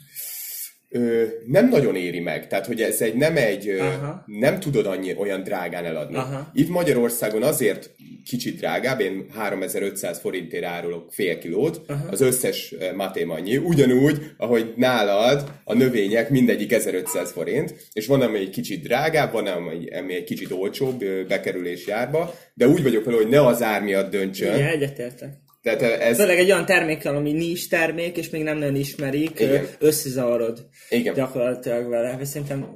Ö, 0.91 1.25
nem 1.47 1.69
nagyon 1.69 1.97
éri 1.97 2.21
meg. 2.21 2.47
Tehát, 2.47 2.67
hogy 2.67 2.81
ez 2.81 3.01
egy 3.01 3.15
nem 3.15 3.37
egy, 3.37 3.69
ö, 3.69 3.79
Aha. 3.81 4.25
nem 4.27 4.61
tudod 4.61 4.87
annyi 4.87 5.15
olyan 5.19 5.43
drágán 5.43 5.85
eladni. 5.85 6.17
Aha. 6.17 6.51
Itt 6.55 6.69
Magyarországon 6.69 7.43
azért 7.43 7.91
kicsit 8.25 8.57
drágább, 8.57 9.01
én 9.01 9.27
3500 9.35 10.19
forintért 10.21 10.65
árulok 10.65 11.13
fél 11.13 11.39
kilót, 11.39 11.81
Aha. 11.87 12.07
az 12.11 12.21
összes 12.21 12.75
matém 12.95 13.31
annyi, 13.31 13.57
ugyanúgy, 13.57 14.33
ahogy 14.37 14.73
nálad 14.77 15.51
a 15.65 15.75
növények 15.75 16.31
mindegyik 16.31 16.73
1500 16.73 17.33
forint, 17.33 17.75
és 17.93 18.07
van, 18.07 18.21
ami 18.21 18.39
egy 18.39 18.51
kicsit 18.51 18.83
drágább, 18.83 19.33
van, 19.33 19.47
ami, 19.47 19.91
ami 19.99 20.15
egy 20.15 20.25
kicsit 20.25 20.51
olcsóbb 20.51 21.05
bekerülés 21.29 21.87
járba, 21.87 22.35
de 22.55 22.69
úgy 22.69 22.83
vagyok 22.83 23.05
vele, 23.05 23.17
hogy 23.17 23.29
ne 23.29 23.47
az 23.47 23.63
ár 23.63 23.83
miatt 23.83 24.11
döntsön. 24.11 24.55
Igen, 24.55 24.69
egyetértek. 24.69 25.33
Tehát 25.63 25.83
ez, 25.83 26.17
Főleg 26.17 26.39
egy 26.39 26.51
olyan 26.51 26.67
termékkel, 26.67 27.17
ami 27.17 27.33
nincs 27.33 27.69
termék, 27.69 28.17
és 28.17 28.31
még 28.31 28.43
nem 28.43 28.59
nagyon 28.59 28.75
ismerik, 28.77 29.41
Igen. 29.41 29.67
összezavarod 29.79 30.67
Igen. 30.89 31.15
gyakorlatilag 31.15 31.89
vele. 31.89 32.19
És 32.21 32.29
Szerintem, 32.29 32.67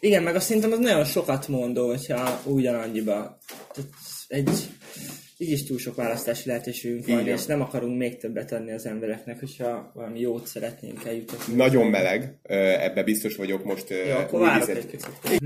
igen, 0.00 0.22
meg 0.22 0.34
azt 0.34 0.46
szerintem 0.46 0.72
az 0.72 0.78
nagyon 0.78 1.04
sokat 1.04 1.48
mondó, 1.48 1.86
hogyha 1.86 2.40
ugyanannyiba. 2.44 3.38
Tehát 3.74 3.90
egy, 4.28 4.50
így 5.38 5.50
is 5.50 5.64
túl 5.64 5.78
sok 5.78 5.94
választási 5.94 6.48
lehetőségünk 6.48 7.06
van, 7.06 7.20
Igen. 7.20 7.36
és 7.36 7.44
nem 7.44 7.60
akarunk 7.60 7.98
még 7.98 8.18
többet 8.18 8.52
adni 8.52 8.72
az 8.72 8.86
embereknek, 8.86 9.38
hogyha 9.38 9.90
valami 9.94 10.20
jót 10.20 10.46
szeretnénk 10.46 11.04
eljutatni. 11.04 11.54
Nagyon 11.54 11.86
meleg, 11.86 12.38
ebbe 12.80 13.02
biztos 13.02 13.36
vagyok 13.36 13.64
most. 13.64 13.90
Jó, 14.08 14.16
akkor 14.16 14.40
új 14.40 14.46
várok 14.46 14.68
egy 14.68 14.86
kicsit. 14.86 15.42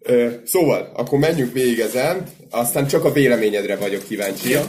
Ö, 0.00 0.30
Szóval, 0.44 0.92
akkor 0.94 1.18
menjünk 1.18 1.52
végig 1.52 1.78
ezen, 1.78 2.26
aztán 2.50 2.86
csak 2.86 3.04
a 3.04 3.12
véleményedre 3.12 3.76
vagyok 3.76 4.02
kíváncsi. 4.02 4.50
Jó. 4.50 4.60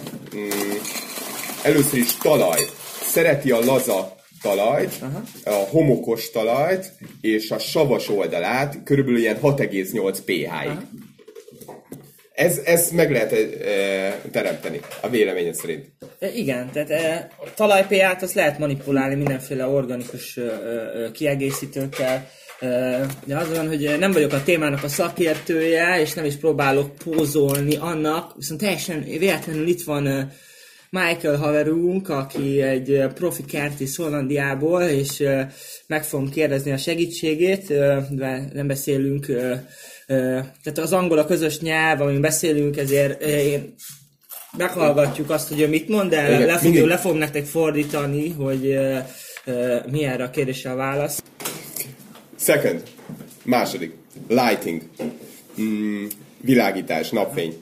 Először 1.64 2.00
is 2.00 2.18
talaj. 2.18 2.60
Szereti 3.02 3.52
a 3.52 3.60
laza 3.60 4.16
talajt, 4.42 4.94
Aha. 5.02 5.24
a 5.44 5.68
homokos 5.70 6.32
talajt, 6.32 6.94
és 7.22 7.52
a 7.52 7.60
savas 7.60 8.10
oldalát, 8.10 8.84
körülbelül 8.84 9.20
ilyen 9.20 9.38
6,8 9.42 10.18
pH-ig. 10.26 10.78
Ez, 12.34 12.58
ez 12.58 12.92
meg 12.92 13.12
lehet 13.12 13.32
e, 13.32 14.22
teremteni, 14.32 14.80
a 15.02 15.10
véleményed 15.10 15.54
szerint. 15.54 15.86
E, 16.20 16.32
Igen, 16.32 16.70
tehát 16.72 16.90
e, 16.90 17.30
a 17.38 17.54
talajpéját 17.54 18.22
azt 18.22 18.34
lehet 18.34 18.60
manipulálni 18.60 19.16
mindenféle 19.16 19.68
organikus 19.68 20.38
ö, 20.38 20.46
ö, 20.46 21.12
kiegészítőkkel. 21.12 22.30
De 23.26 23.38
az 23.38 23.50
van, 23.56 23.68
hogy 23.68 23.96
nem 24.00 24.12
vagyok 24.12 24.34
a 24.34 24.44
témának 24.44 24.84
a 24.84 24.88
szakértője, 24.88 26.00
és 26.02 26.14
nem 26.14 26.26
is 26.26 26.36
próbálok 26.36 26.96
pózolni 26.96 27.76
annak, 27.76 28.34
viszont 28.36 28.60
teljesen 28.60 29.04
véletlenül 29.04 29.68
itt 29.68 29.84
van 29.84 30.32
Michael 30.90 31.38
haverunk, 31.38 32.10
aki 32.10 32.62
egy 32.62 33.06
profi 33.14 33.46
kertész 33.46 33.98
Hollandiából, 33.98 34.82
és 34.82 35.24
meg 35.88 36.04
fogom 36.04 36.30
kérdezni 36.30 36.72
a 36.72 36.78
segítségét, 36.78 37.68
de 38.10 38.50
nem 38.54 38.68
beszélünk, 38.68 39.26
tehát 40.64 40.78
az 40.78 40.94
angol 40.94 41.18
a 41.18 41.26
közös 41.26 41.60
nyelv, 41.60 42.02
amin 42.02 42.22
beszélünk, 42.22 42.78
ezért 42.78 43.24
én 43.24 43.74
meghallgatjuk 44.58 45.30
azt, 45.30 45.48
hogy 45.48 45.62
ő 45.62 45.68
mit 45.68 45.90
mond, 45.90 46.10
de 46.10 46.40
le, 46.46 46.58
fog, 46.58 46.76
le 46.76 46.98
fog 46.98 47.16
nektek 47.16 47.46
fordítani, 47.46 48.30
hogy 48.30 48.80
mi 49.92 50.04
erre 50.04 50.24
a 50.24 50.30
kérdésre 50.30 50.72
a 50.72 50.76
válasz. 50.76 51.24
Second, 52.40 52.84
második, 53.44 53.94
lighting, 54.28 54.82
mm, 55.62 56.06
világítás, 56.42 57.10
napfény. 57.10 57.58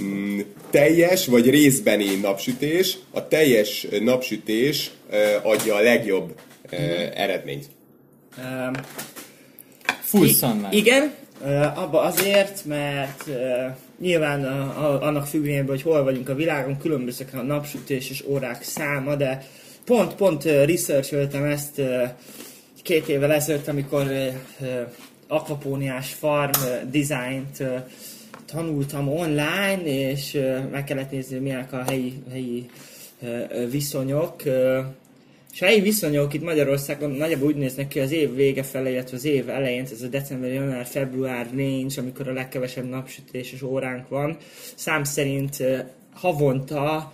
Mm, 0.00 0.40
teljes 0.70 1.26
vagy 1.26 1.50
részbeni 1.50 2.14
napsütés, 2.14 2.98
a 3.10 3.28
teljes 3.28 3.86
napsütés 4.00 4.90
ö, 5.10 5.36
adja 5.42 5.74
a 5.74 5.80
legjobb 5.80 6.34
ö, 6.70 6.76
eredményt. 7.14 7.66
Um, 8.38 8.72
Full 10.00 10.26
I- 10.26 10.32
sunlight. 10.32 10.72
Igen, 10.72 11.14
uh, 11.40 11.82
abba 11.82 12.00
azért, 12.00 12.64
mert 12.64 13.24
uh, 13.26 13.34
nyilván 14.00 14.44
a, 14.44 14.60
a, 14.60 15.02
annak 15.02 15.26
függvényében, 15.26 15.66
hogy 15.66 15.82
hol 15.82 16.02
vagyunk 16.02 16.28
a 16.28 16.34
világon, 16.34 16.78
különbözők 16.78 17.34
a 17.34 17.42
napsütéses 17.42 18.24
órák 18.26 18.62
száma, 18.62 19.14
de 19.16 19.46
pont, 19.84 20.14
pont 20.14 20.44
uh, 20.44 20.64
researcholtam 20.64 21.44
ezt 21.44 21.78
uh, 21.78 22.02
két 22.88 23.08
évvel 23.08 23.32
ezelőtt, 23.32 23.68
amikor 23.68 24.02
uh, 24.02 24.26
uh, 24.60 24.80
akvapóniás 25.26 26.12
farm 26.12 26.60
designt 26.90 27.60
uh, 27.60 27.80
tanultam 28.46 29.08
online, 29.08 29.82
és 29.84 30.40
meg 30.70 30.84
kellett 30.84 31.10
nézni, 31.10 31.38
milyenek 31.38 31.72
a 31.72 31.82
helyi, 31.82 32.22
helyi 32.30 32.70
viszonyok. 33.70 34.42
És 35.52 35.62
a 35.62 35.64
helyi 35.64 35.80
viszonyok 35.80 36.34
itt 36.34 36.42
Magyarországon 36.42 37.10
nagyjából 37.10 37.46
úgy 37.46 37.56
néznek 37.56 37.88
ki 37.88 38.00
az 38.00 38.12
év 38.12 38.34
vége 38.34 38.62
felé, 38.62 38.92
illetve 38.92 39.16
az 39.16 39.24
év 39.24 39.48
elején, 39.48 39.86
ez 39.92 40.02
a 40.02 40.06
december, 40.06 40.52
január, 40.52 40.86
február 40.86 41.46
range, 41.56 42.00
amikor 42.00 42.28
a 42.28 42.32
legkevesebb 42.32 42.88
napsütéses 42.88 43.62
óránk 43.62 44.08
van. 44.08 44.36
Szám 44.74 45.04
szerint 45.04 45.62
havonta 46.12 47.12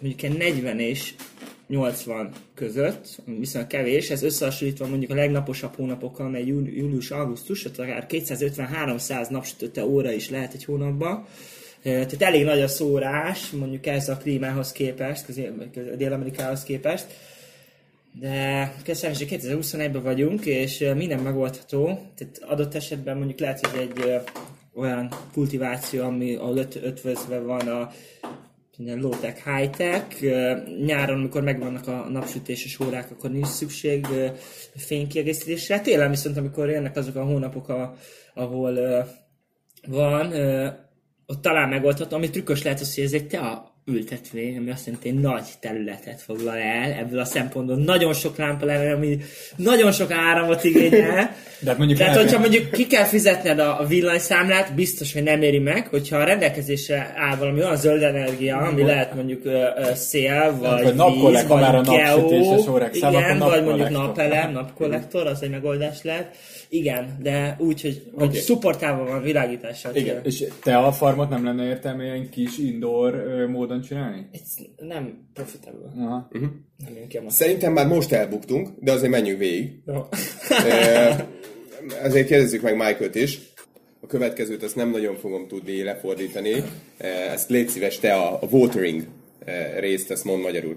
mondjuk 0.00 0.22
ilyen 0.22 0.36
40 0.36 0.78
és 0.78 1.14
80 1.72 2.32
között, 2.54 3.22
viszonylag 3.38 3.70
kevés, 3.70 4.10
ez 4.10 4.22
összehasonlítva 4.22 4.86
mondjuk 4.86 5.10
a 5.10 5.14
legnaposabb 5.14 5.74
hónapokkal, 5.74 6.28
mely 6.28 6.44
jú- 6.44 6.76
július-augusztus, 6.76 7.62
tehát 7.62 7.78
akár 7.78 8.06
250-300 8.08 9.28
napsütötte 9.28 9.84
óra 9.84 10.12
is 10.12 10.30
lehet 10.30 10.54
egy 10.54 10.64
hónapban. 10.64 11.26
Tehát 11.82 12.22
elég 12.22 12.44
nagy 12.44 12.60
a 12.60 12.68
szórás, 12.68 13.50
mondjuk 13.50 13.86
ez 13.86 14.08
a 14.08 14.16
klímához 14.16 14.72
képest, 14.72 15.24
köz- 15.24 15.96
Dél-Amerikához 15.96 16.62
képest. 16.62 17.06
De 18.20 18.74
köszönöm, 18.84 19.16
2021-ben 19.20 20.02
vagyunk, 20.02 20.46
és 20.46 20.84
minden 20.94 21.18
megoldható. 21.18 22.00
Tehát 22.16 22.42
adott 22.42 22.74
esetben 22.74 23.16
mondjuk 23.16 23.38
lehet, 23.38 23.66
hogy 23.66 23.80
egy 23.80 24.20
olyan 24.74 25.08
kultiváció, 25.32 26.04
ami 26.04 26.34
a 26.34 26.52
öt, 26.54 26.80
ötvözve 26.82 27.38
van 27.38 27.68
a 27.68 27.92
ilyen 28.78 28.98
low-tech, 28.98 29.56
high-tech. 29.56 30.22
Nyáron, 30.84 31.18
amikor 31.18 31.42
megvannak 31.42 31.88
a 31.88 32.08
napsütéses 32.08 32.80
órák, 32.80 33.10
akkor 33.10 33.30
nincs 33.30 33.46
szükség 33.46 34.06
fénykiegészítésre. 34.76 35.80
Télen 35.80 36.10
viszont, 36.10 36.36
amikor 36.36 36.68
jönnek 36.68 36.96
azok 36.96 37.16
a 37.16 37.24
hónapok, 37.24 37.72
ahol 38.34 39.06
van, 39.88 40.32
ott 41.26 41.42
talán 41.42 41.68
megoldható, 41.68 42.16
ami 42.16 42.30
trükkös 42.30 42.62
lehet 42.62 42.80
az, 42.80 42.94
hogy 42.94 43.04
ez 43.04 43.12
egy 43.12 43.26
tea 43.26 43.71
ültetvény, 43.84 44.56
ami 44.56 44.70
azt 44.70 44.86
jelenti, 44.86 45.10
hogy 45.10 45.20
nagy 45.20 45.44
területet 45.60 46.20
foglal 46.20 46.56
el, 46.56 46.92
ebből 46.92 47.18
a 47.18 47.24
szempontból 47.24 47.76
nagyon 47.76 48.12
sok 48.12 48.36
lámpa 48.36 48.64
lenne, 48.64 48.92
ami 48.92 49.18
nagyon 49.56 49.92
sok 49.92 50.10
áramot 50.10 50.64
igényel. 50.64 51.34
De 51.60 51.68
hát 51.68 51.78
mondjuk 51.78 51.98
Tehát, 51.98 52.16
hogyha 52.16 52.38
mondjuk 52.38 52.70
ki 52.70 52.86
kell 52.86 53.04
fizetned 53.04 53.58
a 53.58 53.80
a 53.82 53.86
villanyszámlát, 53.86 54.74
biztos, 54.74 55.12
hogy 55.12 55.22
nem 55.22 55.42
éri 55.42 55.58
meg, 55.58 55.86
hogyha 55.86 56.16
a 56.16 56.24
rendelkezésre 56.24 57.12
áll 57.16 57.36
valami 57.36 57.60
olyan 57.60 57.76
zöld 57.76 58.02
energia, 58.02 58.56
ami 58.56 58.82
lehet 58.82 59.14
mondjuk 59.14 59.44
ö, 59.44 59.50
ö, 59.50 59.94
szél, 59.94 60.56
vagy, 60.60 60.96
vagy 60.96 61.12
víz, 61.12 61.46
vagy 62.66 62.94
száma, 62.94 63.18
igen, 63.18 63.38
vagy 63.38 63.64
mondjuk 63.64 63.90
napelem, 63.90 64.52
napkollektor, 64.52 65.26
az 65.26 65.42
egy 65.42 65.50
megoldás 65.50 66.02
lehet. 66.02 66.36
Igen, 66.68 67.18
de 67.22 67.56
úgy, 67.58 67.82
hogy, 67.82 68.02
hogy 68.14 68.28
Oké. 68.28 68.38
szupportálva 68.38 69.04
van 69.04 69.22
világítással. 69.22 69.94
Igen. 69.94 70.20
És 70.22 70.44
te 70.62 70.76
a 70.76 70.92
farmot 70.92 71.28
nem 71.28 71.44
lenne 71.44 71.64
értelme 71.64 72.04
ilyen 72.04 72.30
kis 72.30 72.58
indoor 72.58 73.14
ö, 73.14 73.46
módon 73.72 73.88
csinálni? 73.88 74.28
Ez 74.32 74.40
nem 74.76 75.28
profitable. 75.32 75.92
Aha. 75.96 76.28
Nem 76.84 76.96
jön 76.96 77.08
ki 77.08 77.16
a 77.16 77.22
masz. 77.22 77.34
Szerintem 77.34 77.72
már 77.72 77.86
most 77.86 78.12
elbuktunk, 78.12 78.68
de 78.80 78.92
azért 78.92 79.10
menjünk 79.10 79.38
végig. 79.38 79.82
Jó. 79.86 80.08
Ö, 80.66 81.10
Ezért 82.02 82.26
kérdezzük 82.26 82.62
meg 82.62 82.76
Michael-t 82.76 83.14
is. 83.14 83.38
A 84.00 84.06
következőt 84.06 84.62
azt 84.62 84.76
nem 84.76 84.90
nagyon 84.90 85.16
fogom 85.16 85.48
tudni 85.48 85.82
lefordítani. 85.82 86.52
Ö, 86.98 87.06
Ezt 87.06 87.50
légy 87.50 87.68
szíves, 87.68 87.98
te 87.98 88.14
a 88.14 88.34
a 88.42 88.46
watering 88.50 89.06
részt, 89.78 90.10
ezt 90.10 90.24
mond 90.24 90.42
magyarul. 90.42 90.76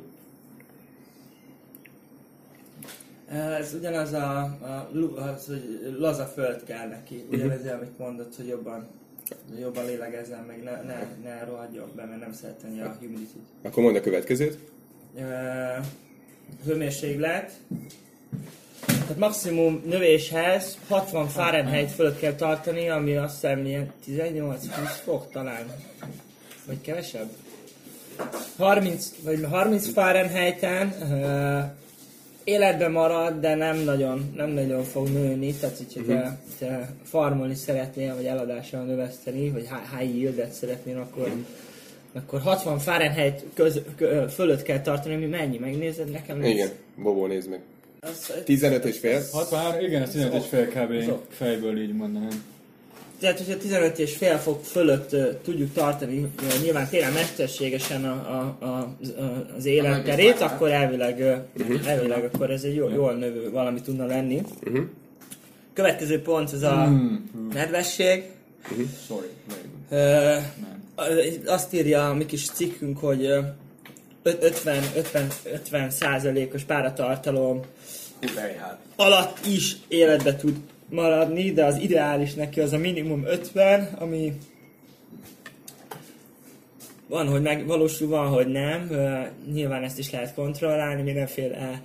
Ez 3.60 3.73
ugyanaz 3.73 4.13
a, 4.13 4.39
a, 4.41 4.89
az, 5.15 5.45
hogy 5.45 5.95
laza 5.99 6.25
föld 6.25 6.63
kell 6.63 6.88
neki. 6.88 7.23
Ugyanez, 7.31 7.67
amit 7.67 7.97
mondott, 7.97 8.36
hogy 8.36 8.47
jobban, 8.47 8.88
jobban 9.59 9.85
lélegezzen, 9.85 10.43
meg 10.43 10.63
ne, 10.63 10.71
ne, 10.71 11.07
ne 11.23 11.43
rohadjon 11.43 11.91
be, 11.95 12.05
mert 12.05 12.19
nem 12.19 12.33
szeretni 12.33 12.81
a 12.81 12.95
humidity 12.99 13.35
Akkor 13.61 13.83
mondd 13.83 13.95
a 13.95 14.01
következőt. 14.01 14.57
Ö, 15.17 15.21
hőmérséklet. 16.65 17.51
Tehát 18.85 19.17
maximum 19.17 19.81
növéshez 19.85 20.77
60 20.88 21.27
Fahrenheit 21.27 21.91
fölött 21.91 22.19
kell 22.19 22.33
tartani, 22.33 22.89
ami 22.89 23.15
azt 23.15 23.33
hiszem 23.33 23.65
ilyen 23.65 23.91
18-20 24.07 24.57
fok 25.03 25.31
talán. 25.31 25.65
Vagy 26.65 26.81
kevesebb? 26.81 27.29
30, 28.57 29.11
vagy 29.23 29.45
30 29.49 29.91
Fahrenheiten 29.91 30.88
uh, 30.88 31.63
életben 32.45 32.91
marad, 32.91 33.39
de 33.39 33.55
nem 33.55 33.77
nagyon, 33.77 34.31
nem 34.36 34.49
nagyon 34.49 34.84
fog 34.84 35.08
nőni, 35.10 35.53
tehát 35.53 35.77
hogyha 35.77 36.01
te, 36.08 36.39
te 36.60 36.89
farmolni 37.03 37.55
szeretnél, 37.55 38.15
vagy 38.15 38.25
eladással 38.25 38.84
növeszteni, 38.84 39.49
vagy 39.49 39.67
hi- 39.69 39.99
high 39.99 40.15
yieldet 40.15 40.51
szeretnél, 40.51 40.97
akkor, 40.97 41.31
akkor 42.13 42.39
60 42.41 42.79
Fahrenheit 42.79 43.43
köz, 43.53 43.81
kö, 43.95 44.25
fölött 44.29 44.62
kell 44.62 44.81
tartani, 44.81 45.15
ami 45.15 45.25
mennyi? 45.25 45.58
Megnézed 45.58 46.10
nekem? 46.10 46.41
ez- 46.41 46.47
Igen, 46.47 46.69
Bobó, 47.03 47.25
nézd 47.25 47.49
meg. 47.49 47.60
Az, 47.99 48.34
15 48.43 48.86
és 48.86 48.97
fél. 48.99 49.21
63, 49.31 49.79
igen, 49.86 50.01
ez 50.01 50.12
15 50.12 50.34
és 50.34 50.47
fél 50.49 50.67
kb. 50.67 51.12
Fejből 51.29 51.81
így 51.81 51.93
mondanám. 51.93 52.43
Tehát, 53.19 53.38
hogyha 53.38 53.58
15 53.58 53.99
és 53.99 54.15
fél 54.15 54.38
fok 54.38 54.63
fölött 54.63 55.13
uh, 55.13 55.28
tudjuk 55.43 55.73
tartani, 55.73 56.17
uh, 56.19 56.62
nyilván 56.63 56.88
télen 56.89 57.12
mesterségesen 57.13 58.06
a, 58.06 58.12
a, 58.12 58.65
a, 58.65 58.95
az- 59.01 59.10
a, 59.17 59.45
az 59.58 59.65
életterét, 59.65 60.41
akkor 60.41 60.71
elvileg, 60.71 61.17
uh, 61.19 61.88
elvileg 61.88 62.23
akkor 62.34 62.51
ez 62.51 62.63
egy 62.63 62.75
jól, 62.75 62.91
jól 62.91 63.13
növő 63.13 63.49
valami 63.51 63.82
tudna 63.82 64.06
lenni. 64.06 64.41
Következő 65.73 66.21
pont 66.21 66.51
az 66.51 66.62
a 66.63 66.89
nedvesség. 67.54 68.23
Sorry. 69.08 69.28
Ö, 69.89 70.36
azt 71.45 71.73
írja 71.73 72.10
a 72.10 72.13
mi 72.13 72.25
kis 72.25 72.45
cikkünk, 72.49 72.97
hogy 72.99 73.25
ö, 73.25 73.39
öt- 74.23 74.43
50, 74.43 74.84
50, 74.95 75.28
50 75.54 75.89
százalékos 75.89 76.63
páratartalom 76.63 77.60
alatt 78.95 79.45
is 79.45 79.75
életbe 79.88 80.36
tud 80.36 80.56
maradni, 80.89 81.52
de 81.52 81.65
az 81.65 81.78
ideális 81.78 82.34
neki 82.34 82.60
az 82.60 82.74
a 82.74 82.78
minimum 82.78 83.26
50, 83.26 83.89
ami 84.00 84.34
van, 87.08 87.28
hogy 87.28 87.41
megvalósul, 87.41 88.08
van, 88.08 88.28
hogy 88.28 88.48
nem. 88.48 88.88
Ö, 88.91 89.19
nyilván 89.54 89.84
ezt 89.84 90.00
is 90.00 90.12
lehet 90.12 90.34
kontrollálni 90.34 91.02
mindenféle 91.02 91.82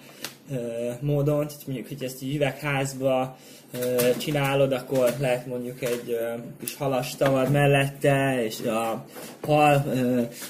ö, 0.53 0.57
módon. 1.01 1.47
Tehát 1.47 1.67
mondjuk, 1.67 1.89
hogy 1.89 2.05
ezt 2.05 2.23
egy 2.23 2.35
üvegházba 2.35 3.37
csinálod, 4.19 4.73
akkor 4.73 5.13
lehet 5.19 5.47
mondjuk 5.47 5.83
egy 5.83 6.19
kis 6.61 6.77
halas 6.77 7.17
tavad 7.17 7.51
mellette, 7.51 8.45
és 8.45 8.61
a 8.61 9.05
hal, 9.43 9.93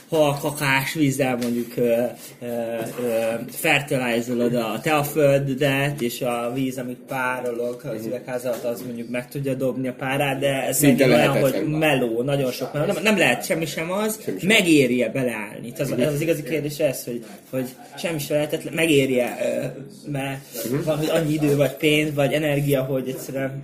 hal 0.08 0.38
kakás 0.38 0.94
vízzel 0.94 1.36
mondjuk 1.36 1.74
fertilizolod 3.50 4.54
a 4.54 4.80
te 4.82 4.94
a 4.94 5.02
földet, 5.02 6.00
és 6.00 6.20
a 6.20 6.50
víz, 6.54 6.78
amit 6.78 6.98
párolog 7.08 7.80
az 7.84 8.06
üvegház 8.06 8.44
alatt, 8.44 8.64
az 8.64 8.82
mondjuk 8.82 9.08
meg 9.10 9.28
tudja 9.28 9.54
dobni 9.54 9.88
a 9.88 9.94
párát, 9.98 10.38
de 10.38 10.66
ez 10.66 10.76
Szinte 10.76 11.06
olyan, 11.06 11.40
hogy 11.40 11.64
meló, 11.66 12.22
nagyon 12.22 12.52
sok 12.52 12.72
meló. 12.72 12.92
Nem, 12.92 13.02
nem 13.02 13.18
lehet 13.18 13.44
semmi 13.44 13.66
sem 13.66 13.90
az, 13.90 14.20
Semmi 14.24 14.38
megéri-e 14.42 15.08
beleállni? 15.08 15.72
Ez, 15.76 15.90
ez 15.90 16.12
az 16.12 16.20
igazi 16.20 16.42
kérdés 16.42 16.78
ez, 16.78 17.04
hogy, 17.04 17.24
hogy 17.50 17.68
semmi 17.98 18.18
sem 18.18 18.36
lehetetlen, 18.36 18.74
megéri-e, 18.74 19.36
mert 20.06 20.40
van, 20.84 20.96
hogy 20.96 21.08
annyi 21.08 21.32
idő, 21.32 21.56
vagy 21.56 21.72
pénz, 21.72 22.14
vagy 22.14 22.32
energia, 22.32 22.82
hogy 22.82 23.09
egyszerűen 23.10 23.62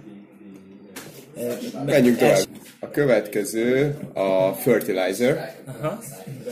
Menjünk 1.87 2.19
tovább. 2.19 2.39
A 2.79 2.91
következő 2.91 3.97
a 4.13 4.53
fertilizer, 4.53 5.55
Aha. 5.67 5.99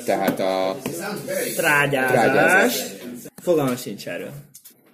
tehát 0.05 0.41
a 0.41 0.77
Trágyázás. 1.57 2.11
Trágyázás. 2.11 2.83
Fogalmam 3.43 3.77
sincs 3.77 4.09
erről. 4.09 4.31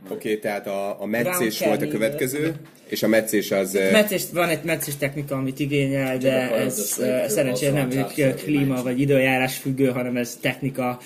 Oké, 0.05 0.15
okay, 0.15 0.39
tehát 0.39 0.67
a, 0.67 1.03
a 1.03 1.07
meccés 1.07 1.59
Brown 1.59 1.77
volt 1.77 1.89
a 1.89 1.93
következő, 1.93 2.55
és 2.89 3.03
a 3.03 3.09
meccés 3.09 3.51
az... 3.51 3.79
Meccés, 3.93 4.23
van 4.33 4.49
egy 4.49 4.63
meccés 4.65 4.97
technika, 4.97 5.35
amit 5.35 5.59
igényel, 5.59 6.19
de 6.19 6.55
ez 6.55 7.01
szerencsére 7.29 7.73
nem 7.73 8.07
klíma 8.35 8.83
vagy 8.83 9.01
időjárás 9.01 9.57
függő, 9.57 9.89
hanem 9.89 10.17
ez 10.17 10.39
technika 10.41 10.99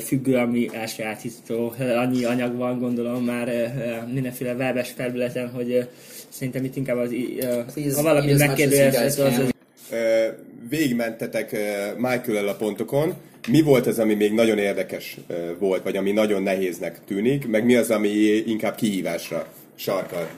függő, 0.00 0.34
ami 0.34 0.68
elsajátító. 0.72 1.74
Annyi 1.78 2.24
anyag 2.24 2.56
van, 2.56 2.78
gondolom 2.78 3.24
már 3.24 3.74
mindenféle 4.12 4.54
webes 4.54 4.90
felületen, 4.90 5.50
hogy 5.50 5.88
szerintem 6.28 6.64
itt 6.64 6.76
inkább 6.76 6.96
az, 6.96 7.14
Please 7.74 7.96
ha 7.96 8.02
valami 8.02 8.32
megkérdőjelezhető, 8.32 9.22
az, 9.22 9.38
az 9.38 9.52
végigmentetek 10.68 11.56
michael 11.96 12.48
a 12.48 12.54
pontokon. 12.54 13.14
Mi 13.48 13.62
volt 13.62 13.86
az, 13.86 13.98
ami 13.98 14.14
még 14.14 14.32
nagyon 14.32 14.58
érdekes 14.58 15.18
volt, 15.58 15.82
vagy 15.82 15.96
ami 15.96 16.12
nagyon 16.12 16.42
nehéznek 16.42 17.04
tűnik, 17.06 17.48
meg 17.48 17.64
mi 17.64 17.76
az, 17.76 17.90
ami 17.90 18.08
inkább 18.46 18.74
kihívásra 18.74 19.46
sarkal? 19.74 20.28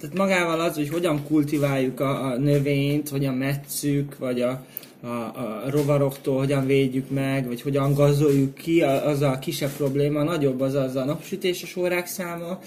Tehát 0.00 0.16
magával 0.16 0.60
az, 0.60 0.74
hogy 0.76 0.88
hogyan 0.88 1.24
kultiváljuk 1.26 2.00
a, 2.00 2.24
a 2.24 2.36
növényt, 2.36 3.08
hogyan 3.08 3.34
metszük, 3.34 4.18
vagy 4.18 4.40
a, 4.40 4.66
a, 5.02 5.06
a 5.06 5.62
rovaroktól 5.66 6.38
hogyan 6.38 6.66
védjük 6.66 7.10
meg, 7.10 7.46
vagy 7.46 7.62
hogyan 7.62 7.94
gazoljuk 7.94 8.54
ki, 8.54 8.82
az 8.82 9.20
a 9.22 9.38
kisebb 9.38 9.70
probléma, 9.70 10.22
nagyobb 10.22 10.60
az 10.60 10.74
az 10.74 10.96
a 10.96 11.04
napsütéses 11.04 11.76
órák 11.76 12.06
száma, 12.06 12.58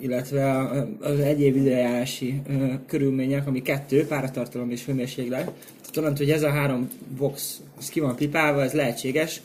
illetve 0.00 0.70
az 1.00 1.18
egyéb 1.18 1.56
időjárási 1.56 2.42
körülmények, 2.86 3.46
ami 3.46 3.62
kettő, 3.62 4.06
páratartalom 4.06 4.70
és 4.70 4.84
hőmérséklet. 4.84 5.44
Tehát 5.44 5.96
onnantól, 5.96 6.26
hogy 6.26 6.34
ez 6.34 6.42
a 6.42 6.50
három 6.50 6.88
box 7.18 7.60
ez 7.78 7.88
ki 7.88 8.00
van 8.00 8.16
pipálva, 8.16 8.62
ez 8.62 8.72
lehetséges. 8.72 9.40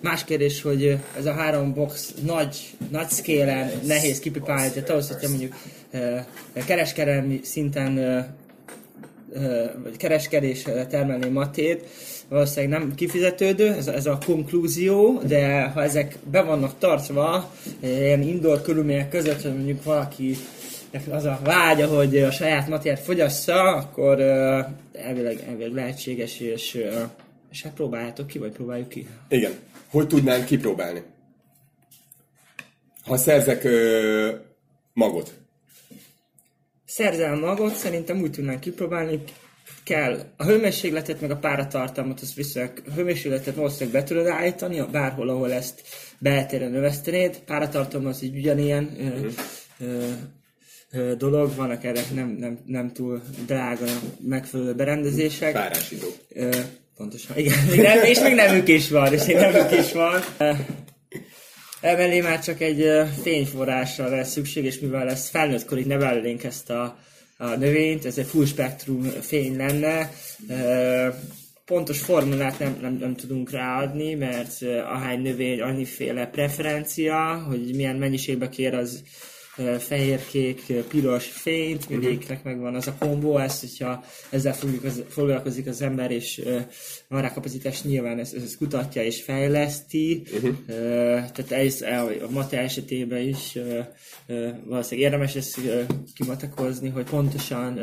Más 0.00 0.24
kérdés, 0.24 0.62
hogy 0.62 0.98
ez 1.16 1.26
a 1.26 1.32
három 1.32 1.74
box 1.74 2.14
nagy, 2.24 2.56
nagy 2.90 3.08
scale 3.08 3.72
nehéz 3.86 4.18
kipipálni, 4.18 4.70
tehát 4.72 4.90
ahhoz, 4.90 5.08
hogyha 5.08 5.28
mondjuk 5.28 5.54
kereskedelmi 6.66 7.40
szinten 7.42 7.98
vagy 9.82 9.96
kereskedésre 9.96 10.86
termelni 10.86 11.28
matét, 11.28 11.84
valószínűleg 12.28 12.78
nem 12.78 12.94
kifizetődő, 12.94 13.72
ez, 13.72 13.86
ez 13.86 14.06
a 14.06 14.18
konklúzió, 14.26 15.20
de 15.26 15.62
ha 15.62 15.82
ezek 15.82 16.16
be 16.30 16.42
vannak 16.42 16.78
tartva 16.78 17.52
ilyen 17.80 18.22
indoor 18.22 18.62
körülmények 18.62 19.08
között, 19.08 19.42
hogy 19.42 19.54
mondjuk 19.54 19.84
valaki 19.84 20.36
az 21.10 21.24
a 21.24 21.40
vágya, 21.44 21.86
hogy 21.86 22.18
a 22.18 22.30
saját 22.30 22.68
matját 22.68 23.00
fogyassza, 23.00 23.62
akkor 23.62 24.20
elvileg, 24.92 25.44
elvileg 25.48 25.72
lehetséges, 25.72 26.40
és, 26.40 26.78
és 27.50 27.62
hát 27.62 27.72
próbáljátok 27.72 28.26
ki, 28.26 28.38
vagy 28.38 28.52
próbáljuk 28.52 28.88
ki. 28.88 29.06
Igen. 29.28 29.52
Hogy 29.90 30.06
tudnánk 30.06 30.44
kipróbálni? 30.44 31.02
Ha 33.04 33.16
szerzek 33.16 33.68
magot. 34.92 35.34
Szerzel 36.86 37.36
magot, 37.36 37.74
szerintem 37.74 38.20
úgy 38.20 38.30
tudnánk 38.30 38.60
kipróbálni, 38.60 39.22
kell 39.86 40.20
a 40.36 40.44
hőmérsékletet, 40.44 41.20
meg 41.20 41.30
a 41.30 41.36
páratartalmat, 41.36 42.20
azt 42.20 42.34
viszonylag 42.34 42.72
a 42.88 42.92
hőmérsékletet 42.92 43.54
valószínűleg 43.54 44.00
be 44.00 44.08
tudod 44.08 44.26
állítani, 44.26 44.82
bárhol, 44.92 45.28
ahol 45.28 45.52
ezt 45.52 45.82
beltéren 46.18 46.70
növesztenéd. 46.70 47.38
Páratartalom 47.38 48.06
az 48.06 48.22
egy 48.22 48.36
ugyanilyen 48.36 48.96
ö, 48.98 49.28
ö, 49.84 50.08
ö, 50.92 51.14
dolog, 51.14 51.54
vannak 51.54 51.84
erre 51.84 52.00
nem, 52.14 52.36
nem, 52.38 52.58
nem 52.66 52.92
túl 52.92 53.22
drága 53.46 53.84
megfelelő 54.20 54.74
berendezések. 54.74 55.52
Párásító. 55.52 56.06
Ö, 56.28 56.56
pontosan, 56.96 57.38
igen. 57.38 57.58
Nem, 57.76 58.04
és 58.04 58.20
még 58.20 58.34
nemük 58.34 58.68
is 58.68 58.90
van, 58.90 59.12
és 59.12 59.24
még 59.24 59.36
nemük 59.36 59.72
is 59.72 59.92
van. 59.92 60.20
Emellé 61.86 62.20
már 62.20 62.40
csak 62.40 62.60
egy 62.60 62.90
fényforrásra 63.22 64.08
lesz 64.08 64.30
szükség, 64.30 64.64
és 64.64 64.78
mivel 64.78 65.08
ezt 65.08 65.28
felnőttkorig 65.28 65.86
nevelnénk 65.86 66.44
ezt 66.44 66.70
a, 66.70 66.98
a 67.36 67.46
növényt, 67.46 68.04
ez 68.04 68.18
egy 68.18 68.26
full 68.26 68.44
spektrum 68.44 69.02
fény 69.02 69.56
lenne, 69.56 70.10
pontos 71.64 72.00
formulát 72.00 72.58
nem, 72.58 72.78
nem, 72.80 72.96
nem 73.00 73.16
tudunk 73.16 73.50
ráadni, 73.50 74.14
mert 74.14 74.62
ahány 74.62 75.20
növény 75.20 75.60
annyiféle 75.60 76.26
preferencia, 76.26 77.44
hogy 77.48 77.74
milyen 77.74 77.96
mennyiségbe 77.96 78.48
kér 78.48 78.74
az 78.74 79.02
fehér-kék, 79.78 80.72
piros 80.88 81.26
fényt, 81.26 81.88
mindegyiknek 81.88 82.42
megvan 82.42 82.74
az 82.74 82.86
a 82.86 82.94
kombó, 82.98 83.38
ezt, 83.38 83.60
hogyha 83.60 84.04
ezzel 84.30 84.56
foglalkozik 85.08 85.66
az 85.66 85.82
ember, 85.82 86.10
és 86.10 86.42
van 87.08 87.20
rá 87.20 87.32
kapacitás, 87.32 87.82
nyilván 87.82 88.18
ezt, 88.18 88.34
ezt 88.34 88.56
kutatja 88.56 89.02
és 89.02 89.22
fejleszti, 89.22 90.22
uh-huh. 90.34 90.56
tehát 90.66 91.52
ez 91.52 91.82
a 92.26 92.30
mate 92.30 92.58
esetében 92.58 93.28
is 93.28 93.58
valószínűleg 94.64 95.10
érdemes 95.12 95.34
ezt 95.34 95.58
ö, 95.58 95.82
kimatakozni, 96.14 96.88
hogy 96.88 97.04
pontosan 97.04 97.80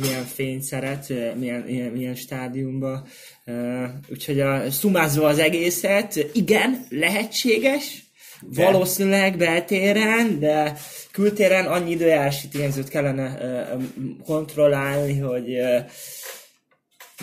milyen 0.00 0.24
fényt 0.24 0.62
szeret, 0.62 1.08
milyen, 1.38 1.60
milyen, 1.60 1.90
milyen 1.90 2.14
stádiumban. 2.14 3.06
Ö, 3.44 3.84
Úgyhogy 4.08 4.40
a, 4.40 4.70
szumázva 4.70 5.26
az 5.26 5.38
egészet, 5.38 6.26
igen, 6.32 6.86
lehetséges, 6.88 8.09
de. 8.48 8.64
Valószínűleg 8.64 9.36
beltéren, 9.36 10.38
de 10.38 10.76
kültéren 11.12 11.66
annyi 11.66 11.90
időjárási 11.90 12.48
tényezőt 12.48 12.88
kellene 12.88 13.38
uh, 13.74 13.82
kontrollálni, 14.24 15.18
hogy 15.18 15.48
uh, 15.48 15.78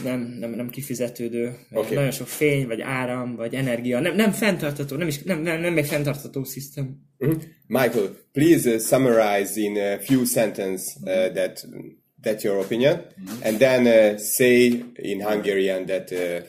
nem, 0.04 0.36
nem, 0.40 0.50
nem 0.50 0.70
kifizetődő. 0.70 1.58
Okay. 1.72 1.96
Nagyon 1.96 2.12
sok 2.12 2.28
fény, 2.28 2.68
vagy 2.68 2.82
áram, 2.82 3.36
vagy 3.36 3.54
energia. 3.54 4.00
Nem, 4.00 4.16
nem 4.16 4.32
fenntartató, 4.32 4.96
nem, 4.96 5.08
is, 5.08 5.24
nem, 5.24 5.42
nem, 5.42 5.62
nem 5.62 5.78
egy 5.78 5.88
fenntartató 5.88 6.44
szisztem. 6.44 6.98
Mhm. 7.18 7.36
Michael, 7.68 8.16
please 8.32 8.74
uh, 8.74 8.80
summarize 8.80 9.62
in 9.62 9.78
a 9.78 10.00
few 10.00 10.26
sentences 10.26 10.96
uh, 11.02 11.34
that 11.34 11.68
that's 12.24 12.44
your 12.44 12.58
opinion, 12.58 13.02
and 13.44 13.58
then 13.58 13.86
uh, 13.86 14.20
say 14.20 14.84
in 14.96 15.22
Hungarian 15.22 15.86
that 15.86 16.12
uh, 16.12 16.46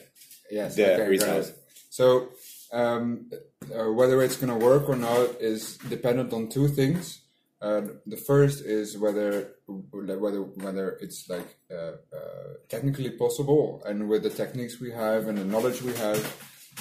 Yes, 0.49 0.75
the 0.75 0.93
okay, 0.93 1.07
result. 1.07 1.45
great. 1.45 1.55
So, 1.89 2.29
um, 2.71 3.29
uh, 3.75 3.91
whether 3.91 4.21
it's 4.21 4.37
going 4.37 4.57
to 4.57 4.65
work 4.65 4.89
or 4.89 4.95
not 4.95 5.41
is 5.41 5.77
dependent 5.89 6.33
on 6.33 6.49
two 6.49 6.67
things. 6.67 7.21
Uh, 7.61 7.81
the 8.05 8.17
first 8.17 8.63
is 8.63 8.97
whether 8.97 9.55
whether 9.91 10.41
whether 10.41 10.97
it's 11.01 11.29
like 11.29 11.57
uh, 11.69 11.91
uh, 12.15 12.53
technically 12.69 13.09
possible, 13.09 13.83
and 13.85 14.07
with 14.07 14.23
the 14.23 14.29
techniques 14.29 14.79
we 14.79 14.91
have 14.91 15.27
and 15.27 15.37
the 15.37 15.43
knowledge 15.43 15.81
we 15.81 15.93
have, 15.95 16.21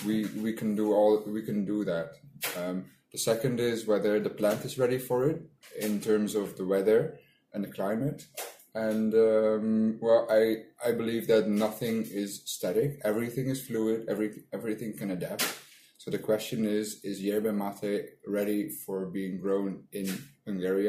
we 0.07 0.27
we 0.41 0.53
can 0.53 0.77
do 0.77 0.95
all 0.95 1.25
we 1.27 1.43
can 1.43 1.65
do 1.65 1.85
that. 1.85 2.13
Um, 2.57 2.85
the 3.11 3.19
second 3.19 3.59
is 3.59 3.87
whether 3.87 4.21
the 4.21 4.31
plant 4.31 4.65
is 4.65 4.79
ready 4.79 4.99
for 4.99 5.29
it 5.29 5.43
in 5.81 6.01
terms 6.01 6.37
of 6.37 6.57
the 6.57 6.65
weather 6.65 7.19
and 7.53 7.65
the 7.65 7.73
climate. 7.73 8.27
And 8.73 9.13
um, 9.15 9.99
well, 10.01 10.29
I 10.31 10.63
I 10.87 10.93
believe 10.93 11.27
that 11.27 11.49
nothing 11.49 12.07
is 12.09 12.43
static. 12.45 13.01
Everything 13.03 13.49
is 13.49 13.61
fluid. 13.67 14.07
Every 14.09 14.45
everything 14.53 14.97
can 14.97 15.11
adapt. 15.11 15.45
So 16.09 16.13
the 16.13 16.23
question 16.25 16.65
is: 16.65 17.05
Is 17.05 17.21
yerba 17.21 17.53
mate 17.53 18.17
ready 18.27 18.71
for 18.71 19.05
being 19.05 19.37
grown 19.37 19.85
in 19.93 20.07
Hungary? 20.47 20.89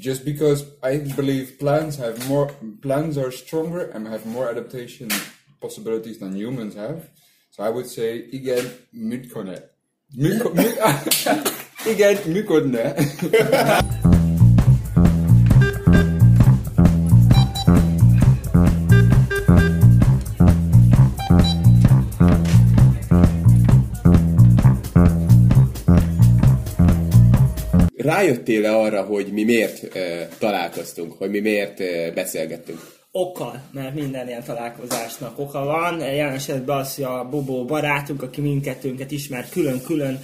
Just 0.00 0.24
because 0.24 0.64
I 0.82 0.98
believe 1.14 1.60
plants 1.60 1.94
have 1.98 2.28
more 2.28 2.50
plants 2.80 3.16
are 3.16 3.30
stronger 3.30 3.82
and 3.94 4.08
have 4.08 4.26
more 4.26 4.48
adaptation 4.50 5.10
possibilities 5.60 6.18
than 6.18 6.34
humans 6.34 6.74
have. 6.74 7.08
So 7.52 7.62
I 7.62 7.68
would 7.70 7.86
say 7.86 8.26
igen. 8.32 8.64
Műko- 10.18 10.54
mű- 10.58 10.78
Igen 11.92 12.16
működne. 12.26 12.94
rájöttél-e 28.22 28.76
arra, 28.76 29.02
hogy 29.02 29.26
mi 29.32 29.44
miért 29.44 29.96
e, 29.96 30.28
találkoztunk, 30.38 31.12
hogy 31.18 31.30
mi 31.30 31.40
miért 31.40 31.80
e, 31.80 32.10
beszélgettünk? 32.10 32.80
Okkal, 33.10 33.62
mert 33.72 33.94
minden 33.94 34.28
ilyen 34.28 34.44
találkozásnak 34.44 35.38
oka 35.38 35.64
van. 35.64 36.00
Jelen 36.00 36.34
esetben 36.34 36.76
az, 36.76 36.94
hogy 36.94 37.04
a 37.04 37.28
Bobó 37.30 37.64
barátunk, 37.64 38.22
aki 38.22 38.40
mindkettőnket 38.40 39.10
ismer 39.10 39.48
külön-külön, 39.48 40.20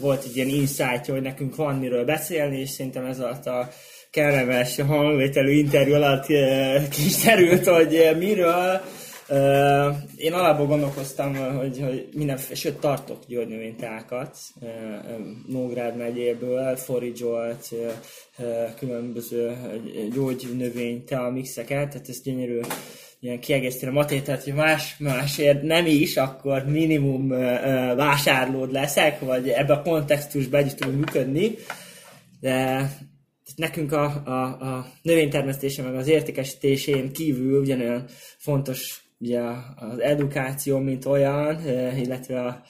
volt 0.00 0.24
egy 0.24 0.36
ilyen 0.36 0.48
insight 0.48 1.06
hogy 1.06 1.22
nekünk 1.22 1.56
van 1.56 1.74
miről 1.74 2.04
beszélni, 2.04 2.60
és 2.60 2.70
szerintem 2.70 3.04
ez 3.04 3.20
alatt 3.20 3.46
a 3.46 3.68
kellemes 4.10 4.80
hangvételű 4.80 5.52
interjú 5.52 5.94
alatt 5.94 6.26
kis 6.90 7.16
terült, 7.16 7.66
hogy 7.66 8.16
miről. 8.18 8.80
Én 10.16 10.32
alapból 10.32 10.66
gondolkoztam, 10.66 11.34
hogy, 11.34 11.80
hogy 11.80 12.08
minden, 12.14 12.36
sőt 12.36 12.78
tartok 12.78 13.22
gyógynövénytákat 13.26 14.38
Nógrád 15.48 15.96
megyéből, 15.96 16.76
forage 16.76 17.56
különböző 18.78 19.56
gyógynövény 20.14 21.04
mixeket, 21.32 21.88
tehát 21.88 22.08
ez 22.08 22.22
gyönyörű 22.22 22.60
ilyen 23.20 23.40
kiegészíteni 23.40 23.92
a 23.92 23.94
matét, 23.94 24.24
tehát 24.24 24.42
hogy 24.44 24.54
más, 24.54 24.96
másért 24.98 25.62
nem 25.62 25.86
is, 25.86 26.16
akkor 26.16 26.64
minimum 26.64 27.28
vásárlód 27.96 28.72
leszek, 28.72 29.20
vagy 29.20 29.48
ebbe 29.48 29.72
a 29.72 29.82
kontextusban 29.82 30.60
együtt 30.60 30.76
tudunk 30.76 30.98
működni. 30.98 31.54
De 32.40 32.90
nekünk 33.56 33.92
a, 33.92 34.22
a, 34.24 34.42
a 34.42 34.92
növénytermesztése 35.02 35.82
meg 35.82 35.94
az 35.94 36.08
értékesítésén 36.08 37.12
kívül 37.12 37.60
ugyanolyan 37.60 38.04
fontos 38.38 39.02
ugye 39.22 39.40
az 39.74 39.98
edukáció, 39.98 40.78
mint 40.78 41.04
olyan, 41.04 41.68
illetve 41.96 42.40
a, 42.40 42.62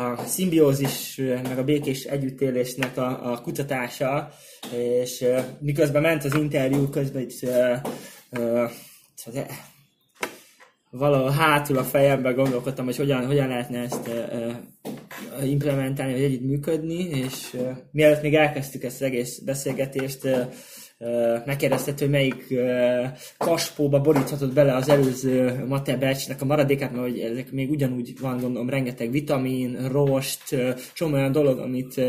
a 0.00 0.24
szimbiózis, 0.24 1.20
meg 1.42 1.58
a 1.58 1.64
békés 1.64 2.04
együttélésnek 2.04 2.96
a, 2.96 3.32
a 3.32 3.40
kutatása, 3.40 4.30
és 4.72 5.24
miközben 5.58 6.02
ment 6.02 6.24
az 6.24 6.34
interjú, 6.34 6.88
közben 6.88 7.22
itt 7.22 7.42
uh, 7.42 8.70
valahol 10.90 11.30
hátul 11.30 11.78
a 11.78 11.84
fejemben 11.84 12.34
gondolkodtam, 12.34 12.84
hogy 12.84 12.96
hogyan, 12.96 13.26
hogyan 13.26 13.48
lehetne 13.48 13.78
ezt 13.78 14.08
uh, 14.08 15.48
implementálni, 15.48 16.12
vagy 16.12 16.22
együtt 16.22 16.46
működni, 16.46 17.08
és 17.08 17.54
uh, 17.54 17.70
mielőtt 17.92 18.22
még 18.22 18.34
elkezdtük 18.34 18.82
ezt 18.82 19.00
az 19.00 19.06
egész 19.06 19.38
beszélgetést, 19.38 20.28
megkérdezted, 21.44 21.98
hogy 21.98 22.10
melyik 22.10 22.54
kaspóba 23.38 24.00
boríthatod 24.00 24.52
bele 24.52 24.74
az 24.74 24.88
előző 24.88 25.64
matebecsnek 25.68 26.42
a 26.42 26.44
maradékát, 26.44 26.90
mert 26.90 27.02
hogy 27.02 27.18
ezek 27.18 27.52
még 27.52 27.70
ugyanúgy 27.70 28.20
van, 28.20 28.38
gondolom, 28.38 28.68
rengeteg 28.68 29.10
vitamin, 29.10 29.88
rost, 29.88 30.56
csomó 30.94 31.14
olyan 31.14 31.32
dolog, 31.32 31.58
amit 31.58 32.00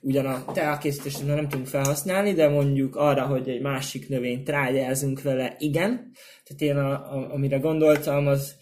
ugyan 0.00 0.26
a 0.26 0.44
teakészítésben 0.52 1.36
nem 1.36 1.48
tudunk 1.48 1.68
felhasználni, 1.68 2.32
de 2.32 2.48
mondjuk 2.48 2.96
arra, 2.96 3.22
hogy 3.22 3.48
egy 3.48 3.60
másik 3.60 4.08
növényt 4.08 4.44
trágyázunk 4.44 5.22
vele, 5.22 5.56
igen. 5.58 6.10
Tehát 6.44 6.62
én, 6.62 6.76
a, 6.76 6.92
a, 6.92 7.32
amire 7.32 7.58
gondoltam, 7.58 8.26
az 8.26 8.54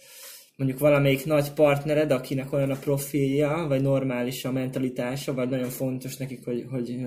mondjuk 0.57 0.79
valamelyik 0.79 1.25
nagy 1.25 1.53
partnered, 1.53 2.11
akinek 2.11 2.53
olyan 2.53 2.71
a 2.71 2.79
profilja, 2.79 3.65
vagy 3.69 3.83
normális 3.83 4.45
a 4.45 4.53
mentalitása, 4.53 5.35
vagy 5.35 5.49
nagyon 5.49 5.69
fontos 5.69 6.17
nekik, 6.17 6.45
hogy, 6.45 6.65
hogy 6.71 7.01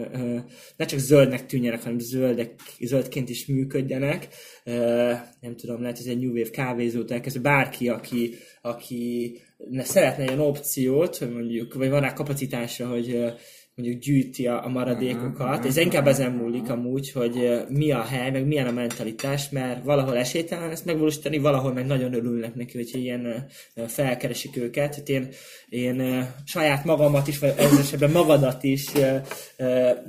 ne 0.77 0.85
csak 0.85 0.99
zöldnek 0.99 1.45
tűnjenek, 1.45 1.83
hanem 1.83 1.99
zöldek, 1.99 2.53
zöldként 2.79 3.29
is 3.29 3.45
működjenek. 3.45 4.27
Nem 5.39 5.55
tudom, 5.55 5.81
lehet, 5.81 5.97
hogy 5.97 6.07
egy 6.07 6.19
New 6.19 6.31
Wave 6.31 6.49
kávézót 6.49 7.11
elkezdve 7.11 7.41
bárki, 7.41 7.89
aki, 7.89 8.33
aki 8.61 9.37
szeretne 9.77 10.23
ilyen 10.23 10.39
opciót, 10.39 11.19
mondjuk, 11.19 11.73
vagy 11.73 11.89
van 11.89 12.01
rá 12.01 12.13
kapacitása, 12.13 12.87
hogy 12.87 13.23
mondjuk 13.77 14.01
gyűjti 14.01 14.47
a, 14.47 14.65
a 14.65 14.69
maradékokat. 14.69 15.65
Ez 15.65 15.77
inkább 15.77 16.07
ezen 16.07 16.31
múlik 16.31 16.69
amúgy, 16.69 17.11
hogy 17.11 17.65
mi 17.69 17.91
a 17.91 18.01
hely, 18.01 18.31
meg 18.31 18.47
milyen 18.47 18.67
a 18.67 18.71
mentalitás, 18.71 19.49
mert 19.49 19.83
valahol 19.83 20.17
esélytelen 20.17 20.71
ezt 20.71 20.85
megvalósítani, 20.85 21.37
valahol 21.37 21.73
meg 21.73 21.85
nagyon 21.85 22.13
örülnek 22.13 22.55
neki, 22.55 22.77
hogy 22.77 23.01
ilyen 23.01 23.47
felkeresik 23.87 24.57
őket. 24.57 24.95
Hát 24.95 25.09
én, 25.09 25.27
én 25.69 26.27
saját 26.45 26.85
magamat 26.85 27.27
is, 27.27 27.39
vagy 27.39 27.53
ez 27.57 27.77
esetben 27.79 28.11
magadat 28.11 28.63
is 28.63 28.85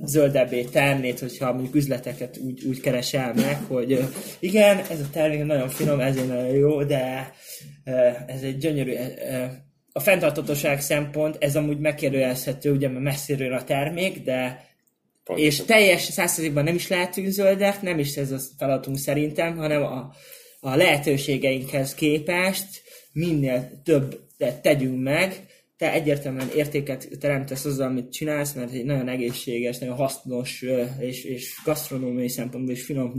zöldebbé 0.04 0.62
tennéd, 0.62 1.18
hogyha 1.18 1.52
mondjuk 1.52 1.74
üzleteket 1.74 2.37
úgy, 2.37 2.64
úgy 2.64 2.81
keresel 2.81 3.35
meg, 3.35 3.59
hogy 3.66 3.98
igen, 4.38 4.78
ez 4.78 5.00
a 5.00 5.11
termék 5.12 5.44
nagyon 5.44 5.68
finom, 5.68 6.00
ezért 6.00 6.28
nagyon 6.28 6.54
jó, 6.54 6.83
de 6.85 7.33
ez 8.26 8.42
egy 8.42 8.59
gyönyörű 8.59 8.94
a 9.98 10.00
fenntartatóság 10.00 10.80
szempont, 10.80 11.37
ez 11.40 11.56
amúgy 11.56 11.78
megkérdőjelezhető, 11.78 12.72
ugye, 12.72 12.88
mert 12.88 13.04
messziről 13.04 13.52
a 13.52 13.64
termék, 13.64 14.22
de 14.22 14.66
Pontosan. 15.24 15.50
és 15.50 15.64
teljes 15.64 16.02
százszerzékban 16.02 16.64
nem 16.64 16.74
is 16.74 16.88
lehetünk 16.88 17.28
zöldek, 17.28 17.82
nem 17.82 17.98
is 17.98 18.16
ez 18.16 18.30
a 18.32 18.38
feladatunk 18.58 18.98
szerintem, 18.98 19.56
hanem 19.56 19.82
a, 19.82 20.12
a 20.61 20.76
lehetőségeinkhez 20.76 21.94
képest 21.94 22.82
minél 23.12 23.82
több 23.84 24.20
tegyünk 24.62 25.02
meg, 25.02 25.46
te 25.76 25.92
egyértelműen 25.92 26.50
értéket 26.56 27.08
teremtesz 27.20 27.64
azzal, 27.64 27.87
amit 27.87 28.12
csinálsz, 28.12 28.52
mert 28.52 28.72
egy 28.72 28.84
nagyon 28.84 29.08
egészséges, 29.08 29.78
nagyon 29.78 29.96
hasznos 29.96 30.64
és, 30.98 31.24
és 31.24 31.54
gasztronómiai 31.64 32.28
szempontból 32.28 32.74
is 32.74 32.84
finom 32.84 33.12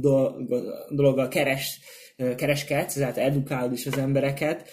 dologgal 0.89 1.27
keres, 1.27 1.79
kereskedsz, 2.35 2.95
ezáltal 2.95 3.23
edukálod 3.23 3.73
is 3.73 3.85
az 3.85 3.97
embereket 3.97 4.69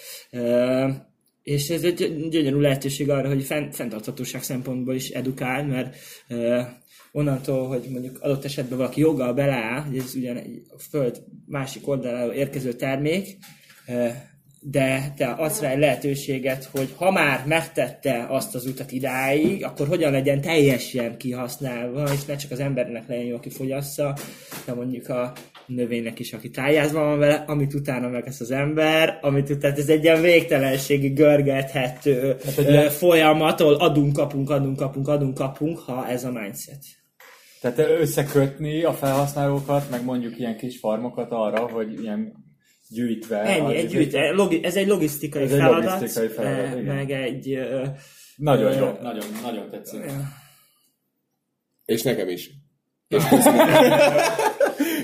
és 1.47 1.71
ez 1.71 1.83
egy 1.83 2.29
gyönyörű 2.31 2.59
lehetőség 2.59 3.11
arra, 3.11 3.29
hogy 3.29 3.45
fent, 3.45 3.75
fenntarthatóság 3.75 4.43
szempontból 4.43 4.95
is 4.95 5.09
edukál, 5.09 5.65
mert 5.65 5.97
onnantól, 7.13 7.67
hogy 7.67 7.87
mondjuk 7.91 8.19
adott 8.21 8.45
esetben 8.45 8.79
valaki 8.79 9.01
joggal 9.01 9.33
beleáll, 9.33 9.81
hogy 9.81 9.97
ez 9.97 10.15
ugyan 10.15 10.37
egy 10.37 10.63
föld 10.91 11.23
másik 11.47 11.89
oldaláról 11.89 12.33
érkező 12.33 12.73
termék, 12.73 13.39
de 14.61 15.13
te 15.17 15.27
adsz 15.27 15.61
rá 15.61 15.71
egy 15.71 15.79
lehetőséget, 15.79 16.65
hogy 16.65 16.93
ha 16.97 17.11
már 17.11 17.47
megtette 17.47 18.27
azt 18.29 18.55
az 18.55 18.67
utat 18.67 18.93
idáig, 18.93 19.65
akkor 19.65 19.87
hogyan 19.89 20.13
legyen 20.13 20.41
teljesen 20.41 21.17
kihasználva, 21.17 22.13
és 22.13 22.25
ne 22.25 22.37
csak 22.37 22.51
az 22.51 22.61
embernek 22.61 23.09
legyen 23.09 23.25
jó, 23.25 23.37
aki 23.37 23.51
fogyassza, 23.51 24.17
de 24.65 24.75
mondjuk 24.75 25.09
a 25.09 25.33
növénynek 25.67 26.19
is, 26.19 26.33
aki 26.33 26.51
tájázva 26.51 27.01
van 27.01 27.19
vele, 27.19 27.45
amit 27.47 27.75
utána 27.75 28.09
meg 28.09 28.27
ez 28.27 28.41
az 28.41 28.51
ember, 28.51 29.19
amit 29.23 29.51
utána 29.51 29.75
ez 29.75 29.89
egy 29.89 30.05
ilyen 30.05 30.21
végtelenségi 30.23 31.09
görgethető 31.09 32.37
hát 32.45 32.59
egy 32.59 32.93
folyamatol 32.93 33.75
adunk, 33.75 34.13
kapunk, 34.13 34.51
adunk, 34.51 34.77
kapunk, 34.77 35.09
adunk, 35.09 35.35
kapunk, 35.35 35.79
ha 35.79 36.09
ez 36.09 36.25
a 36.25 36.31
mindset. 36.31 36.85
Tehát 37.61 37.79
összekötni 37.79 38.83
a 38.83 38.93
felhasználókat, 38.93 39.91
meg 39.91 40.05
mondjuk 40.05 40.39
ilyen 40.39 40.57
kis 40.57 40.79
farmokat 40.79 41.31
arra, 41.31 41.69
hogy 41.69 42.01
ilyen 42.03 42.45
gyűjtve... 42.89 43.39
Ennyi, 43.39 43.77
egy 43.77 43.89
gyűjtve. 43.89 44.31
Logi- 44.31 44.65
ez 44.65 44.77
egy 44.77 44.87
logisztikai 44.87 45.43
ez 45.43 45.51
feladat, 45.51 45.85
egy 45.85 45.91
logisztikai 45.91 46.29
feladat 46.29 46.85
meg 46.85 47.11
egy... 47.11 47.57
Uh, 47.57 47.87
nagyon 48.37 48.73
jó, 48.73 48.99
nagyon, 49.03 49.27
nagyon 49.43 49.69
tetszik. 49.71 50.01
És 51.85 52.03
nekem 52.03 52.29
is. 52.29 52.51
És 54.56 54.56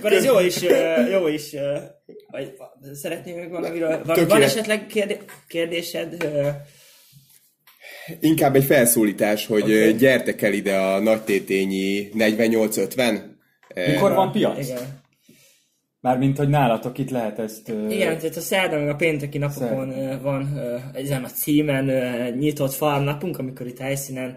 Akkor 0.02 0.16
ez 0.16 0.24
jó 0.24 0.40
is, 0.40 0.60
jó 1.10 1.28
is. 1.28 1.54
Vagy 2.30 2.52
szeretnél 2.92 3.36
még 3.36 3.50
valamiről? 3.50 4.02
Van, 4.04 4.26
van 4.28 4.42
esetleg 4.42 4.86
kérdésed? 5.48 6.28
Inkább 8.20 8.56
egy 8.56 8.64
felszólítás, 8.64 9.46
hogy 9.46 9.62
okay. 9.62 9.94
gyertek 9.94 10.42
el 10.42 10.52
ide 10.52 10.76
a 10.76 10.98
nagytétényi 10.98 12.08
4850. 12.12 13.40
Mikor 13.74 14.12
van 14.12 14.32
piac? 14.32 14.68
Igen. 14.68 15.00
Mármint, 16.00 16.38
hogy 16.38 16.48
nálatok 16.48 16.98
itt 16.98 17.10
lehet 17.10 17.38
ezt... 17.38 17.68
Igen, 17.68 18.18
tehát 18.18 18.36
a 18.36 18.40
szerdán, 18.40 18.80
meg 18.80 18.88
a 18.88 18.96
pénteki 18.96 19.38
napokon 19.38 19.88
uh, 19.88 20.20
van 20.20 20.60
ezen 20.92 21.24
a 21.24 21.28
címen 21.28 21.84
nyitott 22.34 22.72
farmnapunk, 22.72 23.38
amikor 23.38 23.66
itt 23.66 23.78
helyszínen 23.78 24.36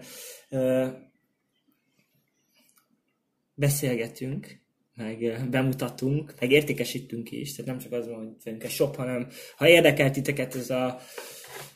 beszélgetünk, 3.54 4.64
meg 4.96 5.46
bemutatunk, 5.50 6.34
meg 6.40 6.50
értékesítünk 6.50 7.30
is, 7.30 7.54
tehát 7.54 7.70
nem 7.70 7.80
csak 7.80 7.92
az 7.92 8.06
van, 8.06 8.16
hogy 8.16 8.34
vagyunk 8.44 8.64
egy 8.64 8.70
shop, 8.70 8.96
hanem 8.96 9.26
ha 9.56 9.68
érdekel 9.68 10.10
titeket 10.10 10.54
ez 10.54 10.70
a, 10.70 10.98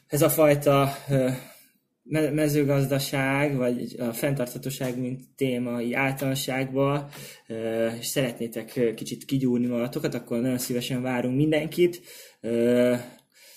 ez 0.07 0.23
a 0.23 0.29
fajta 0.29 0.93
mezőgazdaság, 2.33 3.57
vagy 3.57 3.97
a 3.99 4.13
fenntarthatóság, 4.13 4.99
mint 4.99 5.21
témai 5.37 5.95
általánosságban, 5.95 7.09
és 7.99 8.07
szeretnétek 8.07 8.95
kicsit 8.95 9.25
kigyúrni 9.25 9.67
magatokat, 9.67 10.15
akkor 10.15 10.41
nagyon 10.41 10.59
szívesen 10.59 11.03
várunk 11.03 11.37
mindenkit. 11.37 12.01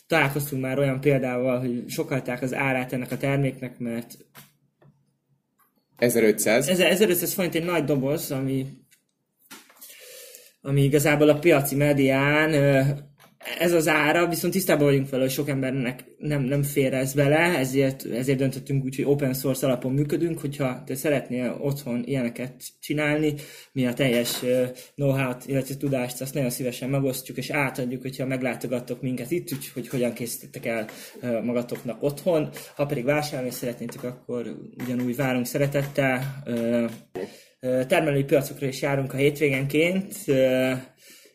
Találkoztunk 0.07 0.61
már 0.61 0.79
olyan 0.79 0.99
példával, 0.99 1.59
hogy 1.59 1.83
sokalták 1.87 2.41
az 2.41 2.53
árát 2.53 2.93
ennek 2.93 3.11
a 3.11 3.17
terméknek, 3.17 3.79
mert 3.79 4.17
1500. 5.97 6.67
1500 6.67 7.33
forint 7.33 7.55
egy 7.55 7.65
nagy 7.65 7.83
doboz, 7.83 8.31
ami 8.31 8.82
ami 10.65 10.83
igazából 10.83 11.29
a 11.29 11.39
piaci 11.39 11.75
medián 11.75 12.51
ez 13.59 13.73
az 13.73 13.87
ára, 13.87 14.27
viszont 14.27 14.53
tisztában 14.53 14.85
vagyunk 14.85 15.09
vele, 15.09 15.23
hogy 15.23 15.31
sok 15.31 15.49
embernek 15.49 16.03
nem, 16.17 16.41
nem 16.41 16.63
fér 16.63 16.93
ez 16.93 17.13
bele, 17.13 17.37
ezért, 17.37 18.05
ezért 18.05 18.37
döntöttünk 18.37 18.83
úgy, 18.83 18.95
hogy 18.95 19.05
open 19.05 19.33
source 19.33 19.65
alapon 19.65 19.93
működünk, 19.93 20.39
hogyha 20.39 20.83
te 20.85 20.95
szeretnél 20.95 21.57
otthon 21.61 22.03
ilyeneket 22.05 22.53
csinálni, 22.79 23.33
mi 23.71 23.87
a 23.87 23.93
teljes 23.93 24.39
know-how-t, 24.95 25.47
illetve 25.47 25.75
tudást, 25.75 26.21
azt 26.21 26.33
nagyon 26.33 26.49
szívesen 26.49 26.89
megosztjuk, 26.89 27.37
és 27.37 27.49
átadjuk, 27.49 28.01
hogyha 28.01 28.25
meglátogattok 28.25 29.01
minket 29.01 29.31
itt, 29.31 29.49
hogy 29.73 29.87
hogyan 29.87 30.13
készítettek 30.13 30.65
el 30.65 30.85
magatoknak 31.41 32.03
otthon. 32.03 32.49
Ha 32.75 32.85
pedig 32.85 33.03
vásárolni 33.03 33.51
szeretnétek, 33.51 34.03
akkor 34.03 34.57
ugyanúgy 34.83 35.15
várunk 35.15 35.45
szeretettel. 35.45 36.43
Termelői 37.87 38.23
piacokra 38.23 38.67
is 38.67 38.81
járunk 38.81 39.13
a 39.13 39.17
hétvégenként, 39.17 40.13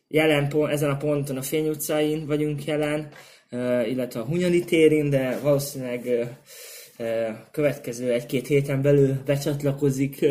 jelen 0.08 0.48
pont, 0.48 0.72
ezen 0.72 0.90
a 0.90 0.96
ponton 0.96 1.36
a 1.36 1.42
Fény 1.42 1.68
utcáin 1.68 2.26
vagyunk 2.26 2.64
jelen, 2.64 3.08
illetve 3.88 4.20
a 4.20 4.24
Hunyadi 4.24 4.64
térin, 4.64 5.10
de 5.10 5.38
valószínűleg 5.42 6.28
következő 7.50 8.12
egy-két 8.12 8.46
héten 8.46 8.82
belül 8.82 9.22
becsatlakozik 9.24 10.26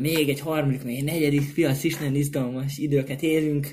még 0.00 0.28
egy 0.28 0.40
harmadik, 0.40 0.84
még 0.84 0.96
egy 0.96 1.04
negyedik 1.04 1.54
piac 1.54 1.84
is, 1.84 1.96
nagyon 1.96 2.14
izgalmas 2.14 2.78
időket 2.78 3.22
élünk. 3.22 3.68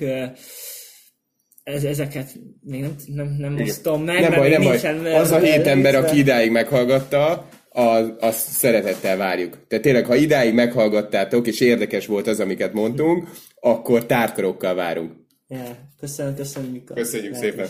Ez, 1.62 1.84
ezeket 1.84 2.32
még 2.60 2.80
nem, 2.80 2.94
nem, 3.06 3.36
nem 3.38 3.60
osztom 3.60 4.04
meg. 4.04 4.20
Nem 4.20 4.34
baj, 4.34 4.50
nem 4.50 4.62
baj. 4.62 5.14
Az 5.14 5.30
a 5.30 5.38
hét 5.38 5.66
ember, 5.66 5.94
aki 5.94 6.18
idáig 6.18 6.50
meghallgatta, 6.50 7.48
az, 7.76 8.12
azt 8.20 8.48
szeretettel 8.48 9.16
várjuk. 9.16 9.66
Tehát 9.68 9.84
tényleg, 9.84 10.06
ha 10.06 10.14
idáig 10.14 10.54
meghallgattátok, 10.54 11.46
és 11.46 11.60
érdekes 11.60 12.06
volt 12.06 12.26
az, 12.26 12.40
amiket 12.40 12.72
mondtunk, 12.72 13.28
akkor 13.60 14.06
tártkarokkal 14.06 14.74
várunk. 14.74 15.12
Ja, 15.48 15.76
köszönöm, 16.00 16.34
köszönjük. 16.34 16.84
Köszönjük 16.94 17.34
szépen. 17.34 17.66